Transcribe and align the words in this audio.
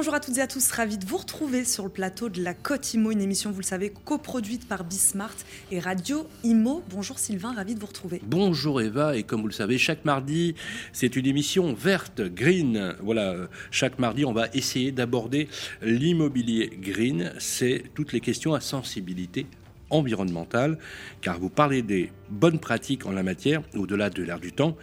Bonjour 0.00 0.14
à 0.14 0.20
toutes 0.20 0.38
et 0.38 0.40
à 0.40 0.46
tous, 0.46 0.70
ravi 0.70 0.96
de 0.96 1.04
vous 1.04 1.18
retrouver 1.18 1.62
sur 1.66 1.84
le 1.84 1.90
plateau 1.90 2.30
de 2.30 2.42
la 2.42 2.54
Côte 2.54 2.94
Imo, 2.94 3.10
une 3.10 3.20
émission, 3.20 3.50
vous 3.50 3.60
le 3.60 3.64
savez, 3.64 3.92
coproduite 4.06 4.66
par 4.66 4.82
Bismart 4.82 5.34
et 5.70 5.78
Radio 5.78 6.26
Imo. 6.42 6.82
Bonjour 6.88 7.18
Sylvain, 7.18 7.52
ravi 7.52 7.74
de 7.74 7.80
vous 7.80 7.86
retrouver. 7.86 8.18
Bonjour 8.24 8.80
Eva, 8.80 9.14
et 9.14 9.24
comme 9.24 9.42
vous 9.42 9.48
le 9.48 9.52
savez, 9.52 9.76
chaque 9.76 10.06
mardi, 10.06 10.54
c'est 10.94 11.16
une 11.16 11.26
émission 11.26 11.74
verte, 11.74 12.22
green. 12.22 12.94
Voilà, 13.02 13.34
chaque 13.70 13.98
mardi, 13.98 14.24
on 14.24 14.32
va 14.32 14.46
essayer 14.54 14.90
d'aborder 14.90 15.48
l'immobilier 15.82 16.70
green. 16.80 17.34
C'est 17.38 17.84
toutes 17.94 18.14
les 18.14 18.20
questions 18.20 18.54
à 18.54 18.60
sensibilité 18.60 19.44
environnementale, 19.90 20.78
car 21.20 21.38
vous 21.38 21.50
parlez 21.50 21.82
des 21.82 22.10
bonnes 22.30 22.58
pratiques 22.58 23.06
en 23.06 23.10
la 23.10 23.22
matière, 23.22 23.62
au-delà 23.74 24.08
de 24.08 24.22
l'air 24.22 24.40
du 24.40 24.52
temps, 24.52 24.76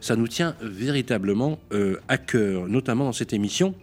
ça 0.00 0.16
nous 0.16 0.26
tient 0.26 0.56
véritablement 0.60 1.60
euh, 1.72 2.00
à 2.08 2.18
cœur, 2.18 2.66
notamment 2.66 3.04
dans 3.04 3.12
cette 3.12 3.32
émission. 3.32 3.74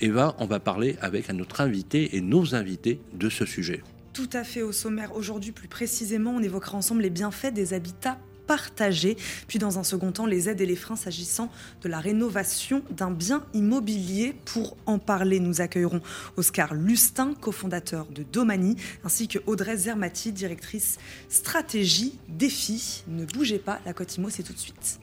Eva, 0.00 0.34
on 0.38 0.46
va 0.46 0.60
parler 0.60 0.96
avec 1.00 1.28
notre 1.32 1.60
invité 1.60 2.16
et 2.16 2.20
nos 2.20 2.54
invités 2.54 3.00
de 3.12 3.28
ce 3.28 3.44
sujet. 3.44 3.82
Tout 4.12 4.30
à 4.32 4.44
fait 4.44 4.62
au 4.62 4.72
sommaire. 4.72 5.14
Aujourd'hui, 5.14 5.52
plus 5.52 5.68
précisément, 5.68 6.32
on 6.32 6.42
évoquera 6.42 6.76
ensemble 6.76 7.02
les 7.02 7.10
bienfaits 7.10 7.52
des 7.52 7.74
habitats 7.74 8.18
partagés, 8.48 9.16
puis 9.46 9.58
dans 9.58 9.78
un 9.78 9.84
second 9.84 10.10
temps 10.10 10.26
les 10.26 10.48
aides 10.48 10.60
et 10.60 10.66
les 10.66 10.74
freins 10.74 10.96
s'agissant 10.96 11.50
de 11.82 11.88
la 11.88 12.00
rénovation 12.00 12.82
d'un 12.90 13.10
bien 13.10 13.44
immobilier. 13.54 14.34
Pour 14.46 14.76
en 14.86 14.98
parler, 14.98 15.38
nous 15.38 15.60
accueillerons 15.60 16.00
Oscar 16.36 16.74
Lustin, 16.74 17.34
cofondateur 17.34 18.06
de 18.06 18.22
Domani, 18.24 18.76
ainsi 19.04 19.28
que 19.28 19.38
Audrey 19.46 19.76
Zermati, 19.76 20.32
directrice 20.32 20.98
stratégie 21.28 22.18
Défi. 22.28 23.04
Ne 23.06 23.26
bougez 23.26 23.58
pas, 23.58 23.80
la 23.84 23.92
Cotimo, 23.92 24.30
c'est 24.30 24.42
tout 24.42 24.54
de 24.54 24.58
suite. 24.58 24.98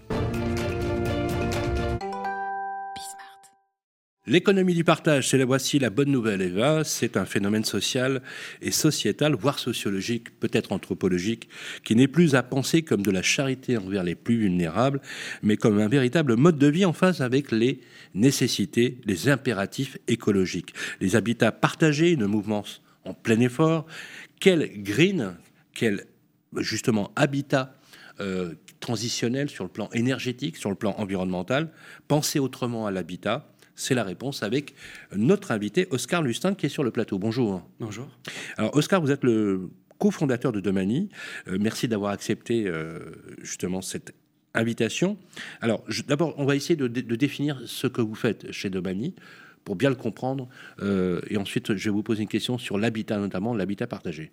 L'économie 4.28 4.74
du 4.74 4.84
partage, 4.84 5.30
c'est 5.30 5.38
la 5.38 5.46
voici 5.46 5.78
la 5.78 5.92
bonne 5.92 6.10
nouvelle, 6.10 6.42
Eva. 6.42 6.84
C'est 6.84 7.16
un 7.16 7.26
phénomène 7.26 7.64
social 7.64 8.24
et 8.60 8.72
sociétal, 8.72 9.36
voire 9.36 9.60
sociologique, 9.60 10.40
peut-être 10.40 10.72
anthropologique, 10.72 11.48
qui 11.84 11.96
n'est 11.96 12.08
plus 12.08 12.34
à 12.34 12.42
penser 12.42 12.82
comme 12.82 13.04
de 13.04 13.12
la 13.12 13.22
charité 13.22 13.78
envers 13.78 14.04
les 14.04 14.16
plus 14.16 14.38
vulnérables, 14.38 15.00
mais 15.44 15.58
comme 15.58 15.80
un 15.80 15.88
véritable 15.88 16.38
mode 16.38 16.58
de 16.58 16.66
vie 16.66 16.86
en 16.86 16.94
phase 16.94 17.22
avec 17.22 17.52
les 17.52 17.82
nécessités, 18.16 18.98
les 19.06 19.30
impératifs 19.30 20.00
écologiques. 20.08 20.74
Les 21.02 21.16
habitats 21.16 21.52
partagés, 21.52 22.10
une 22.10 22.26
mouvance 22.26 22.82
en 23.04 23.14
plein 23.14 23.40
effort. 23.42 23.86
Quel 24.40 24.82
green, 24.82 25.36
quel 25.76 26.08
justement 26.58 27.12
habitat 27.16 27.76
euh, 28.22 28.56
transitionnel 28.80 29.52
sur 29.52 29.66
le 29.66 29.70
plan 29.70 29.88
énergétique, 29.94 30.58
sur 30.58 30.72
le 30.72 30.76
plan 30.76 30.96
environnemental, 30.98 31.70
penser 32.08 32.40
autrement 32.40 32.88
à 32.88 32.92
l'habitat 32.92 33.55
c'est 33.76 33.96
la 33.96 34.04
réponse 34.04 34.44
avec 34.44 34.74
notre 35.16 35.52
invité 35.52 35.88
Oscar 35.92 36.22
Lustin 36.22 36.56
qui 36.56 36.66
est 36.66 36.70
sur 36.70 36.84
le 36.84 36.92
plateau. 36.92 37.20
Bonjour. 37.20 37.68
Bonjour. 37.80 38.08
Alors 38.58 38.76
Oscar, 38.76 39.02
vous 39.02 39.12
êtes 39.12 39.24
le 39.24 39.70
cofondateur 40.00 40.52
de 40.52 40.60
Domani. 40.60 41.10
Euh, 41.48 41.58
merci 41.60 41.88
d'avoir 41.88 42.12
accepté 42.12 42.68
euh, 42.68 43.00
justement 43.42 43.82
cette 43.82 44.14
invitation. 44.54 45.18
Alors 45.62 45.84
d'abord, 46.08 46.34
on 46.38 46.46
va 46.46 46.56
essayer 46.56 46.76
de, 46.76 46.88
définir 46.88 47.62
ce 47.66 47.88
que 47.88 48.02
vous 48.02 48.16
faites 48.16 48.52
chez 48.52 48.70
Domani 48.70 49.14
pour 49.64 49.76
bien 49.76 49.90
le 49.90 49.96
comprendre. 49.96 50.48
Euh, 50.82 51.22
et 51.30 51.38
ensuite, 51.38 51.76
je 51.76 51.90
vais 51.90 51.94
vous 51.94 52.04
poser 52.04 52.22
une 52.22 52.30
question 52.30 52.58
sur 52.58 52.78
l'habitat, 52.78 53.18
notamment 53.18 53.54
l'habitat 53.54 53.88
partagé. 53.88 54.32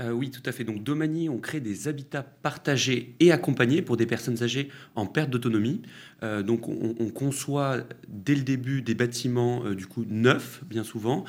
Euh, 0.00 0.10
oui, 0.10 0.30
tout 0.30 0.42
à 0.46 0.52
fait. 0.52 0.64
Donc, 0.64 0.82
Domani, 0.82 1.28
on 1.28 1.38
crée 1.38 1.60
des 1.60 1.86
habitats 1.86 2.22
partagés 2.22 3.14
et 3.20 3.30
accompagnés 3.30 3.82
pour 3.82 3.98
des 3.98 4.06
personnes 4.06 4.42
âgées 4.42 4.70
en 4.94 5.06
perte 5.06 5.28
d'autonomie. 5.28 5.82
Euh, 6.22 6.42
donc, 6.42 6.68
on, 6.68 7.10
conçoit 7.12 7.78
dès 8.08 8.34
le 8.34 8.42
début 8.42 8.80
des 8.80 8.94
bâtiments, 8.94 9.64
euh, 9.64 9.74
du 9.74 9.86
coup, 9.86 10.04
neufs, 10.08 10.62
bien 10.68 10.84
souvent, 10.84 11.24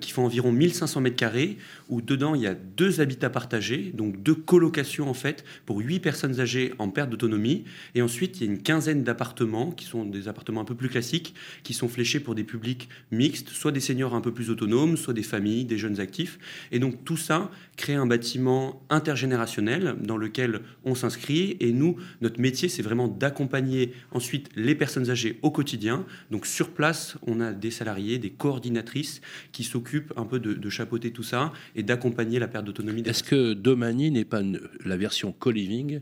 qui 0.00 0.10
font 0.10 0.24
environ 0.24 0.50
1500 0.50 1.00
mètres 1.00 1.16
carrés, 1.16 1.58
où 1.88 2.00
dedans, 2.00 2.34
il 2.34 2.42
y 2.42 2.46
a 2.46 2.54
deux 2.54 3.00
habitats 3.00 3.30
partagés, 3.30 3.92
donc 3.94 4.22
deux 4.22 4.34
colocations, 4.34 5.08
en 5.08 5.14
fait, 5.14 5.44
pour 5.66 5.78
huit 5.78 6.00
personnes 6.00 6.40
âgées 6.40 6.72
en 6.78 6.88
perte 6.88 7.10
d'autonomie. 7.10 7.64
Et 7.94 8.02
ensuite, 8.02 8.40
il 8.40 8.46
y 8.46 8.48
a 8.48 8.52
une 8.52 8.62
quinzaine 8.62 9.04
d'appartements, 9.04 9.70
qui 9.70 9.84
sont 9.84 10.04
des 10.04 10.28
appartements 10.28 10.62
un 10.62 10.64
peu 10.64 10.74
plus 10.74 10.88
classiques, 10.88 11.34
qui 11.62 11.74
sont 11.74 11.88
fléchés 11.88 12.20
pour 12.20 12.34
des 12.34 12.44
publics 12.44 12.88
mixtes, 13.10 13.50
soit 13.50 13.72
des 13.72 13.80
seniors 13.80 14.14
un 14.14 14.20
peu 14.20 14.32
plus 14.32 14.50
autonomes, 14.50 14.96
soit 14.96 15.14
des 15.14 15.22
familles, 15.22 15.64
des 15.64 15.78
jeunes 15.78 16.00
actifs. 16.00 16.38
Et 16.72 16.78
donc, 16.78 17.04
tout 17.04 17.16
ça 17.16 17.50
crée 17.76 17.94
un 17.94 18.06
bâtiment 18.06 18.82
intergénérationnel 18.90 19.96
dans 20.00 20.16
lequel 20.16 20.60
on 20.84 20.94
s'inscrit. 20.94 21.56
Et 21.60 21.72
nous, 21.72 21.96
notre 22.20 22.40
métier, 22.40 22.68
c'est 22.68 22.82
vraiment 22.82 23.08
d'accompagner 23.08 23.92
ensuite 24.12 24.35
les 24.54 24.74
personnes 24.74 25.10
âgées 25.10 25.38
au 25.42 25.50
quotidien. 25.50 26.04
Donc 26.30 26.46
sur 26.46 26.70
place, 26.70 27.16
on 27.26 27.40
a 27.40 27.52
des 27.52 27.70
salariés, 27.70 28.18
des 28.18 28.30
coordinatrices 28.30 29.20
qui 29.52 29.64
s'occupent 29.64 30.12
un 30.16 30.24
peu 30.24 30.38
de, 30.40 30.70
chapeauter 30.70 31.12
tout 31.12 31.22
ça 31.22 31.52
et 31.74 31.82
d'accompagner 31.82 32.38
la 32.38 32.48
perte 32.48 32.64
d'autonomie. 32.64 33.02
Est-ce 33.06 33.22
que 33.22 33.54
Domani 33.54 34.10
n'est 34.10 34.24
pas 34.24 34.42
la 34.84 34.96
version 34.96 35.32
co-living 35.32 36.00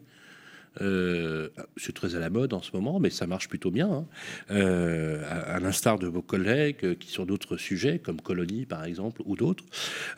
euh, 0.81 1.51
c'est 1.77 1.95
très 1.95 2.17
à 2.17 2.19
la 2.19 2.31
mode 2.31 2.53
en 2.53 2.63
ce 2.63 2.73
moment, 2.73 2.99
mais 2.99 3.11
ça 3.11 3.27
marche 3.27 3.49
plutôt 3.49 3.71
bien. 3.71 3.91
Hein. 3.91 4.07
Euh, 4.51 5.23
à, 5.29 5.61
l'instar 5.61 5.99
de 5.99 6.07
vos 6.07 6.23
collègues 6.23 6.99
qui 6.99 7.09
sur 7.09 7.27
d'autres 7.27 7.57
sujets, 7.57 7.99
comme 7.99 8.21
Colonie 8.21 8.67
par 8.67 8.85
exemple, 8.85 9.23
ou 9.25 9.37
d'autres. 9.37 9.65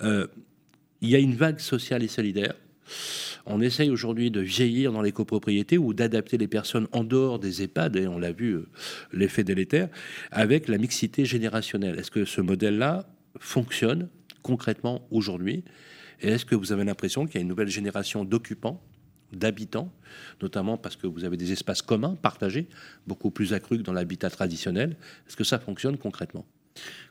Euh, 0.03 0.27
il 1.03 1.11
y 1.11 1.15
a 1.15 1.19
une 1.19 1.35
vague 1.35 1.59
sociale 1.59 2.03
et 2.03 2.09
solidaire. 2.09 2.55
On 3.47 3.61
essaye 3.61 3.91
aujourd'hui 3.91 4.33
de 4.33 4.41
vieillir 4.41 4.93
dans 4.93 5.03
les 5.03 5.13
copropriétés 5.13 5.79
ou 5.79 5.95
d'adapter 5.95 6.37
les 6.37 6.49
personnes 6.49 6.89
en 6.91 7.05
dehors 7.05 7.39
des 7.39 7.63
EHPAD, 7.63 7.97
et 7.97 8.09
on 8.09 8.19
l'a 8.19 8.33
vu, 8.33 8.55
euh, 8.55 8.69
l'effet 9.13 9.45
délétère, 9.45 9.89
avec 10.33 10.67
la 10.67 10.79
mixité 10.79 11.25
générationnelle. 11.25 11.97
Est-ce 11.99 12.11
que 12.11 12.25
ce 12.25 12.41
modèle-là 12.41 13.07
fonctionne 13.39 14.09
concrètement 14.43 15.07
aujourd'hui? 15.13 15.63
Et 16.21 16.29
est-ce 16.29 16.45
que 16.45 16.57
vous 16.57 16.73
avez 16.73 16.85
l'impression 16.85 17.27
qu'il 17.27 17.37
y 17.37 17.39
a 17.39 17.43
une 17.43 17.49
nouvelle 17.49 17.69
génération 17.69 18.25
d'occupants, 18.25 18.83
d'habitants, 19.33 19.93
notamment 20.43 20.77
parce 20.77 20.97
que 20.97 21.07
vous 21.07 21.25
avez 21.25 21.37
des 21.37 21.53
espaces 21.53 21.83
communs 21.83 22.17
partagés, 22.17 22.67
beaucoup 23.07 23.31
plus 23.31 23.53
accrus 23.53 23.79
que 23.79 23.85
dans 23.85 23.93
l'habitat 23.93 24.31
traditionnel? 24.31 24.97
Est-ce 25.29 25.37
que 25.37 25.45
ça 25.45 25.61
fonctionne 25.61 25.99
concrètement? 25.99 26.47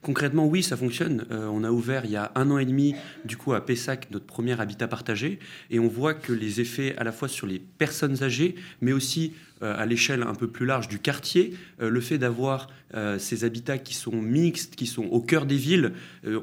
Concrètement, 0.01 0.45
oui, 0.45 0.61
ça 0.61 0.77
fonctionne. 0.77 1.25
Euh, 1.31 1.47
on 1.47 1.63
a 1.63 1.71
ouvert 1.71 2.05
il 2.05 2.11
y 2.11 2.15
a 2.15 2.31
un 2.35 2.51
an 2.51 2.57
et 2.57 2.65
demi, 2.65 2.95
du 3.25 3.37
coup, 3.37 3.53
à 3.53 3.65
Pessac, 3.65 4.07
notre 4.11 4.25
premier 4.25 4.59
habitat 4.59 4.87
partagé, 4.87 5.39
et 5.71 5.79
on 5.79 5.87
voit 5.87 6.13
que 6.13 6.31
les 6.31 6.61
effets 6.61 6.95
à 6.97 7.03
la 7.03 7.11
fois 7.11 7.27
sur 7.27 7.47
les 7.47 7.59
personnes 7.59 8.23
âgées, 8.23 8.55
mais 8.81 8.93
aussi 8.93 9.33
à 9.73 9.85
l'échelle 9.85 10.23
un 10.23 10.35
peu 10.35 10.47
plus 10.47 10.65
large 10.65 10.87
du 10.87 10.99
quartier, 10.99 11.53
euh, 11.81 11.89
le 11.89 12.01
fait 12.01 12.17
d'avoir 12.17 12.69
euh, 12.93 13.17
ces 13.19 13.43
habitats 13.43 13.77
qui 13.77 13.93
sont 13.93 14.21
mixtes, 14.21 14.75
qui 14.75 14.85
sont 14.85 15.05
au 15.05 15.21
cœur 15.21 15.45
des 15.45 15.57
villes, 15.57 15.93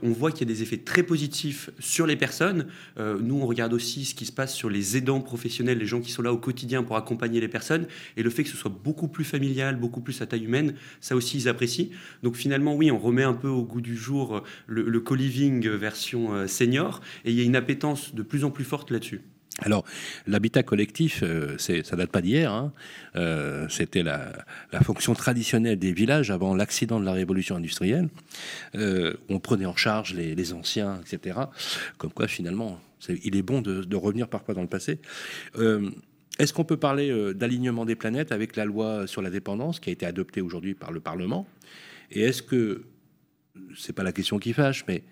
on 0.03 0.11
voit 0.11 0.31
qu'il 0.31 0.49
y 0.49 0.51
a 0.51 0.55
des 0.55 0.63
effets 0.63 0.79
très 0.79 1.03
positifs 1.03 1.71
sur 1.79 2.07
les 2.07 2.17
personnes. 2.17 2.67
nous, 2.99 3.41
on 3.41 3.47
regarde 3.47 3.73
aussi 3.73 4.05
ce 4.05 4.15
qui 4.15 4.27
se 4.27 4.33
passe 4.33 4.55
sur 4.55 4.71
les 4.71 4.97
aidants 4.97 5.21
professionnels, 5.21 5.79
les 5.79 5.87
gens 5.87 6.01
qui 6.01 6.13
sont 6.13 6.23
là 6.23 6.33
au 6.33 6.39
quotidien 6.39 6.83
pour 6.83 6.97
accompagner 6.97 7.41
les 7.41 7.49
personnes, 7.49 7.87
et 8.17 8.23
le 8.23 8.31
fait 8.31 8.45
que 8.45 8.49
ce 8.49 8.57
soit 8.57 8.71
beaucoup 8.71 9.09
plus 9.09 9.25
familial, 9.25 9.77
beaucoup 9.77 10.01
plus 10.01 10.21
à 10.23 10.27
taille 10.27 10.45
humaine, 10.45 10.75
ça 11.01 11.17
aussi, 11.17 11.39
ils 11.39 11.49
apprécient. 11.49 11.89
Donc 12.23 12.37
finalement, 12.37 12.75
oui, 12.75 12.91
on 12.91 12.99
remet 12.99 13.25
un 13.25 13.35
peu 13.35 13.49
au 13.49 13.63
goût 13.63 13.81
du 13.81 13.97
jour 13.97 14.43
le, 14.67 14.83
le 14.83 15.01
co-living 15.01 15.69
version 15.69 16.47
senior, 16.47 17.01
et 17.25 17.31
il 17.31 17.37
y 17.37 17.41
a 17.41 17.45
une 17.45 17.57
appétence 17.57 18.15
de 18.15 18.23
plus 18.23 18.45
en 18.45 18.51
plus 18.51 18.65
forte 18.65 18.91
là-dessus. 18.91 19.23
Alors, 19.59 19.85
l'habitat 20.27 20.63
collectif, 20.63 21.23
euh, 21.23 21.57
ça 21.59 21.97
date 21.97 22.11
pas 22.11 22.23
d'hier. 22.23 22.53
Hein. 22.53 22.73
Euh, 23.17 23.69
c'était 23.69 24.03
la, 24.03 24.33
fonction 24.83 25.15
traditionnelle 25.15 25.79
des 25.79 25.93
villages 25.93 26.31
avant 26.31 26.55
l'accident 26.55 26.99
de 26.99 27.05
la 27.05 27.13
révolution 27.13 27.57
industrielle. 27.57 28.09
Euh, 28.75 29.15
on 29.29 29.41
prenait 29.41 29.67
en 29.67 29.77
charge 29.77 30.15
les, 30.15 30.53
anciens, 30.53 31.01
etc. 31.01 31.39
Comme 31.99 32.13
quoi, 32.13 32.29
finalement, 32.29 32.81
il 33.09 33.37
est 33.37 33.43
bon 33.43 33.61
de, 33.61 33.97
revenir 33.97 34.29
parfois 34.29 34.55
dans 34.55 34.63
le 34.63 34.69
passé. 34.69 35.01
Est-ce 36.39 36.53
qu'on 36.53 36.65
peut 36.65 36.79
parler 36.79 37.35
d'alignement 37.35 37.85
des 37.85 37.95
planètes 37.95 38.33
avec 38.33 38.57
la 38.57 38.65
loi 38.65 39.07
sur 39.07 39.23
la 39.23 39.31
dépendance 39.31 39.81
qui 39.81 39.91
a 39.91 39.93
été 39.93 40.07
adoptée 40.07 40.41
aujourd'hui 40.41 40.75
par 40.75 40.93
le 40.93 41.01
Parlement? 41.01 41.47
Et 42.11 42.23
est-ce 42.23 42.43
que, 42.43 42.85
c'est 43.77 43.93
pas 43.93 44.03
la 44.03 44.13
question 44.13 44.39
qui 44.39 44.53
fâche, 44.53 44.85
mais 44.89 45.05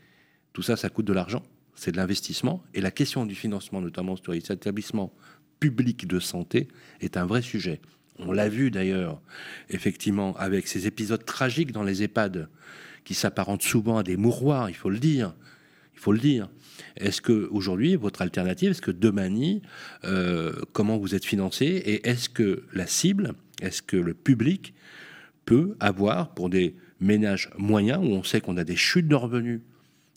tout 0.52 0.62
ça, 0.62 0.76
ça 0.76 0.88
coûte 0.88 1.06
de 1.06 1.12
l'argent? 1.12 1.42
C'est 1.80 1.92
de 1.92 1.96
l'investissement. 1.96 2.62
Et 2.74 2.82
la 2.82 2.90
question 2.90 3.24
du 3.24 3.34
financement, 3.34 3.80
notamment 3.80 4.14
sur 4.14 4.32
les 4.32 4.52
établissements 4.52 5.14
publics 5.60 6.06
de 6.06 6.20
santé, 6.20 6.68
est 7.00 7.16
un 7.16 7.24
vrai 7.24 7.40
sujet. 7.40 7.80
On 8.18 8.32
l'a 8.32 8.50
vu 8.50 8.70
d'ailleurs, 8.70 9.22
effectivement, 9.70 10.36
avec 10.36 10.68
ces 10.68 10.86
épisodes 10.86 11.24
tragiques 11.24 11.72
dans 11.72 11.82
les 11.82 12.02
EHPAD, 12.02 12.50
qui 13.04 13.14
s'apparentent 13.14 13.62
souvent 13.62 13.96
à 13.96 14.02
des 14.02 14.18
mouroirs, 14.18 14.68
il 14.68 14.76
faut 14.76 14.90
le 14.90 14.98
dire. 14.98 15.34
Il 15.94 16.00
faut 16.00 16.12
le 16.12 16.18
dire. 16.18 16.50
Est-ce 16.98 17.22
que 17.22 17.48
aujourd'hui, 17.50 17.96
votre 17.96 18.20
alternative, 18.20 18.72
est-ce 18.72 18.82
que 18.82 18.90
Domani, 18.90 19.62
euh, 20.04 20.52
comment 20.72 20.98
vous 20.98 21.14
êtes 21.14 21.24
financé 21.24 21.64
et 21.64 22.06
est-ce 22.06 22.28
que 22.28 22.64
la 22.74 22.86
cible, 22.86 23.32
est-ce 23.62 23.80
que 23.80 23.96
le 23.96 24.12
public 24.12 24.74
peut 25.46 25.76
avoir 25.80 26.34
pour 26.34 26.50
des 26.50 26.76
ménages 27.00 27.48
moyens 27.56 28.04
où 28.04 28.10
on 28.10 28.22
sait 28.22 28.42
qu'on 28.42 28.58
a 28.58 28.64
des 28.64 28.76
chutes 28.76 29.08
de 29.08 29.14
revenus, 29.14 29.62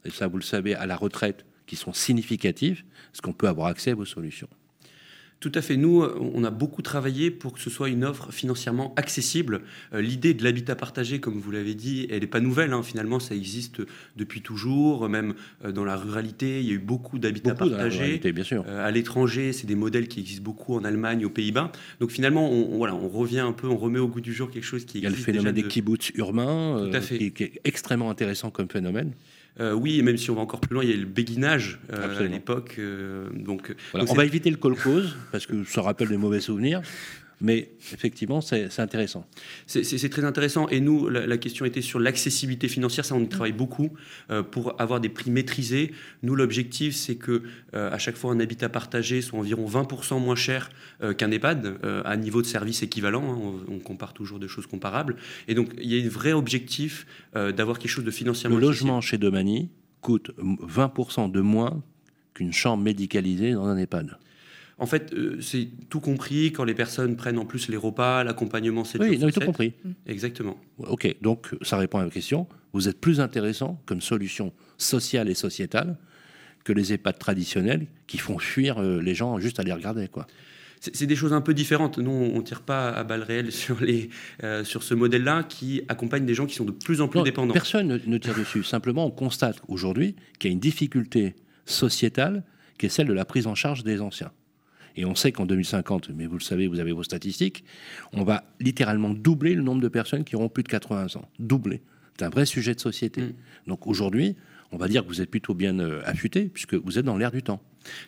et 0.04 0.10
ça 0.10 0.28
vous 0.28 0.38
le 0.38 0.44
savez, 0.44 0.76
à 0.76 0.86
la 0.86 0.98
retraite, 0.98 1.46
qui 1.66 1.76
sont 1.76 1.94
significatifs, 1.94 2.84
est-ce 3.14 3.22
qu'on 3.22 3.34
peut 3.34 3.48
avoir 3.48 3.68
accès 3.68 3.92
à 3.92 3.96
vos 3.96 4.06
solutions 4.06 4.50
Tout 5.40 5.52
à 5.56 5.62
fait. 5.62 5.78
Nous, 5.78 6.02
on 6.04 6.44
a 6.44 6.50
beaucoup 6.50 6.82
travaillé 6.82 7.30
pour 7.30 7.54
que 7.54 7.60
ce 7.60 7.70
soit 7.70 7.90
une 7.90 8.06
offre 8.06 8.32
financièrement 8.32 8.94
accessible. 8.96 9.62
Euh, 9.94 10.02
l'idée 10.02 10.34
de 10.34 10.44
l'habitat 10.44 10.76
partagé, 10.76 11.20
comme 11.20 11.40
vous 11.40 11.52
l'avez 11.52 11.76
dit, 11.76 12.08
elle 12.10 12.22
n'est 12.22 12.28
pas 12.28 12.40
nouvelle. 12.40 12.74
Hein. 12.74 12.82
Finalement, 12.82 13.20
ça 13.20 13.36
existe 13.36 13.82
depuis 14.16 14.42
toujours. 14.42 15.10
Même 15.10 15.36
euh, 15.64 15.72
dans 15.72 15.84
la 15.84 15.96
ruralité, 15.96 16.62
il 16.62 16.66
y 16.66 16.72
a 16.72 16.74
eu 16.74 16.80
beaucoup 16.80 17.20
d'habitats 17.20 17.56
partagés. 17.56 18.20
bien 18.20 18.44
sûr. 18.44 18.66
à 18.68 18.90
l'étranger, 18.90 19.54
c'est 19.54 19.68
des 19.68 19.76
modèles 19.76 20.08
qui 20.08 20.22
existent 20.22 20.44
beaucoup 20.44 20.76
en 20.76 20.84
Allemagne, 20.84 21.26
aux 21.26 21.30
Pays-Bas. 21.30 21.72
Donc 22.00 22.12
finalement, 22.12 22.50
on, 22.50 22.78
voilà, 22.78 22.96
on 22.96 23.10
revient 23.10 23.40
un 23.40 23.54
peu, 23.54 23.68
on 23.68 23.78
remet 23.78 24.00
au 24.00 24.08
goût 24.08 24.22
du 24.22 24.34
jour 24.34 24.50
quelque 24.50 24.64
chose 24.64 24.86
qui 24.86 25.00
existe. 25.00 25.02
Il 25.02 25.04
y 25.04 25.08
a 25.14 25.18
le 25.18 25.24
phénomène 25.24 25.56
des 25.56 25.68
kibbutz 25.68 26.12
urbains, 26.16 26.90
qui, 27.08 27.32
qui 27.32 27.44
est 27.44 27.62
extrêmement 27.64 28.10
intéressant 28.10 28.50
comme 28.50 28.70
phénomène. 28.70 29.12
Euh, 29.60 29.74
oui, 29.74 30.00
et 30.00 30.02
même 30.02 30.18
si 30.18 30.32
on 30.32 30.36
va 30.36 30.42
encore 30.42 30.60
plus 30.60 30.74
loin, 30.74 30.84
il 30.84 30.90
y 30.90 30.94
a 30.94 30.98
le 30.98 31.06
béguinage 31.06 31.80
euh, 31.92 32.20
à 32.20 32.24
l'époque. 32.24 32.76
Euh, 32.80 33.30
donc, 33.32 33.76
on 33.94 34.14
va 34.14 34.26
éviter 34.26 34.50
le 34.50 34.58
cause 34.58 35.16
parce 35.32 35.46
que 35.46 35.64
ça 35.64 35.82
rappelle 35.82 36.10
des 36.10 36.18
mauvais 36.18 36.40
souvenirs. 36.40 36.82
Mais 37.44 37.74
effectivement, 37.92 38.40
c'est 38.40 38.80
intéressant. 38.80 39.28
C'est 39.68 40.10
très 40.10 40.24
intéressant. 40.24 40.70
Et 40.70 40.80
nous, 40.80 41.10
la, 41.10 41.38
question 41.38 41.66
était 41.66 41.82
sur 41.82 42.00
l'accessibilité 42.00 42.70
financière. 42.70 43.04
Ça, 43.04 43.16
on 43.16 43.22
y 43.22 43.28
travaille 43.28 43.52
beaucoup 43.52 43.90
euh, 44.32 44.44
pour 44.44 44.80
avoir 44.82 45.02
des 45.02 45.10
prix 45.10 45.30
maîtrisés. 45.30 45.92
Nous, 46.24 46.36
l'objectif, 46.36 46.96
c'est 46.96 47.18
que 47.18 47.44
euh, 47.76 47.92
à 47.92 47.98
chaque 47.98 48.16
fois, 48.16 48.32
un 48.32 48.40
habitat 48.40 48.70
partagé 48.70 49.22
soit 49.22 49.38
environ 49.38 49.68
20% 49.68 50.22
moins 50.22 50.38
cher 50.38 50.70
euh, 51.04 51.14
qu'un 51.14 51.32
EHPAD 51.32 51.80
à 52.06 52.16
niveau 52.16 52.42
de 52.42 52.48
service 52.48 52.82
équivalent. 52.82 53.24
Hein. 53.24 53.66
on, 53.68 53.80
compare 53.80 54.14
toujours 54.14 54.40
des 54.40 54.48
choses 54.48 54.66
comparables. 54.66 55.18
Et 55.50 55.54
donc, 55.54 55.74
il 55.78 55.94
y 55.94 56.02
a 56.02 56.06
un 56.06 56.08
vrai 56.08 56.32
objectif 56.32 57.06
d'avoir 57.34 57.78
quelque 57.78 57.92
chose 57.92 58.06
de 58.06 58.12
financièrement. 58.12 58.56
Le 58.56 58.62
logement 58.62 59.02
chez 59.02 59.18
Domani 59.18 59.70
coûte 60.00 60.32
20% 60.40 61.30
de 61.30 61.42
moins 61.42 61.84
qu'une 62.34 62.54
chambre 62.54 62.82
médicalisée 62.82 63.52
dans 63.52 63.66
un 63.66 63.78
EHPAD. 63.78 64.18
En 64.80 64.86
fait, 64.86 65.14
euh, 65.14 65.40
c'est 65.40 65.68
tout 65.90 66.00
compris 66.00 66.52
quand 66.52 66.64
les 66.64 66.74
personnes 66.74 67.16
prennent 67.16 67.38
en 67.38 67.46
plus 67.46 67.70
les 67.70 67.78
repas, 67.78 68.24
l'accompagnement, 68.24 68.84
c'est 68.84 69.00
Oui, 69.00 69.18
non, 69.18 69.30
tout 69.30 69.40
compris. 69.40 69.74
Exactement. 70.08 70.58
Ok, 70.80 71.16
donc 71.22 71.50
ça 71.62 71.78
répond 71.78 72.00
à 72.00 72.04
la 72.04 72.10
question. 72.10 72.48
Vous 72.74 72.90
êtes 72.90 73.00
plus 73.00 73.20
intéressant 73.20 73.82
comme 73.86 74.02
solution 74.02 74.52
sociale 74.78 75.30
et 75.30 75.36
sociétale 75.36 75.98
que 76.64 76.74
les 76.74 76.94
EHPAD 76.94 77.20
traditionnels 77.20 77.88
qui 78.08 78.18
font 78.18 78.40
fuir 78.40 78.80
euh, 78.80 79.02
les 79.02 79.14
gens 79.14 79.38
juste 79.40 79.60
à 79.60 79.64
les 79.64 79.74
regarder, 79.74 80.08
quoi. 80.08 80.28
C'est 80.80 81.08
des 81.08 81.16
choses 81.16 81.32
un 81.32 81.40
peu 81.40 81.54
différentes. 81.54 81.98
Nous, 81.98 82.12
on 82.12 82.36
ne 82.36 82.42
tire 82.42 82.62
pas 82.62 82.90
à 82.90 83.06
balles 83.06 83.24
réelles 83.24 83.52
sur, 83.54 83.80
les, 83.80 84.10
euh, 84.44 84.66
sur 84.66 84.84
ce 84.84 84.94
modèle-là 84.94 85.44
qui 85.44 85.82
accompagne 85.88 86.26
des 86.26 86.34
gens 86.34 86.46
qui 86.46 86.56
sont 86.56 86.66
de 86.66 86.72
plus 86.72 87.00
en 87.00 87.08
plus 87.08 87.22
dépendants. 87.22 87.54
Personne 87.54 87.88
ne, 87.88 87.98
ne 88.06 88.18
tire 88.18 88.36
dessus. 88.36 88.64
Simplement, 88.64 89.06
on 89.06 89.12
constate 89.12 89.62
aujourd'hui 89.70 90.16
qu'il 90.40 90.50
y 90.50 90.52
a 90.52 90.54
une 90.54 90.60
difficulté 90.60 91.36
sociétale 91.66 92.44
qui 92.78 92.88
est 92.88 92.90
celle 92.90 93.08
de 93.08 93.14
la 93.14 93.24
prise 93.24 93.48
en 93.48 93.56
charge 93.56 93.86
des 93.86 94.02
anciens. 94.02 94.32
Et 94.96 95.06
on 95.06 95.16
sait 95.16 95.32
qu'en 95.32 95.46
2050, 95.46 96.10
mais 96.16 96.26
vous 96.26 96.38
le 96.38 96.44
savez, 96.44 96.68
vous 96.68 96.80
avez 96.80 96.92
vos 96.92 97.04
statistiques, 97.04 97.64
on 98.12 98.24
va 98.24 98.44
littéralement 98.60 99.10
doubler 99.10 99.56
le 99.56 99.62
nombre 99.64 99.82
de 99.82 99.88
personnes 99.88 100.24
qui 100.24 100.36
auront 100.36 100.50
plus 100.50 100.64
de 100.64 100.70
80 100.70 101.16
ans. 101.16 101.28
Doubler. 101.40 101.82
C'est 102.18 102.26
un 102.26 102.30
vrai 102.30 102.46
sujet 102.46 102.76
de 102.76 102.80
société. 102.80 103.22
Mm. 103.22 103.34
Donc 103.68 103.88
aujourd'hui, 103.88 104.36
on 104.72 104.78
va 104.78 104.88
dire 104.88 105.04
que 105.04 105.08
vous 105.08 105.22
êtes 105.22 105.30
plutôt 105.30 105.54
bien 105.54 105.80
euh, 105.80 106.02
affûté, 106.06 106.46
puisque 106.46 106.74
vous 106.76 106.98
êtes 107.00 107.06
dans 107.06 107.18
l'air 107.18 107.32
du 107.32 107.44
temps. 107.44 107.62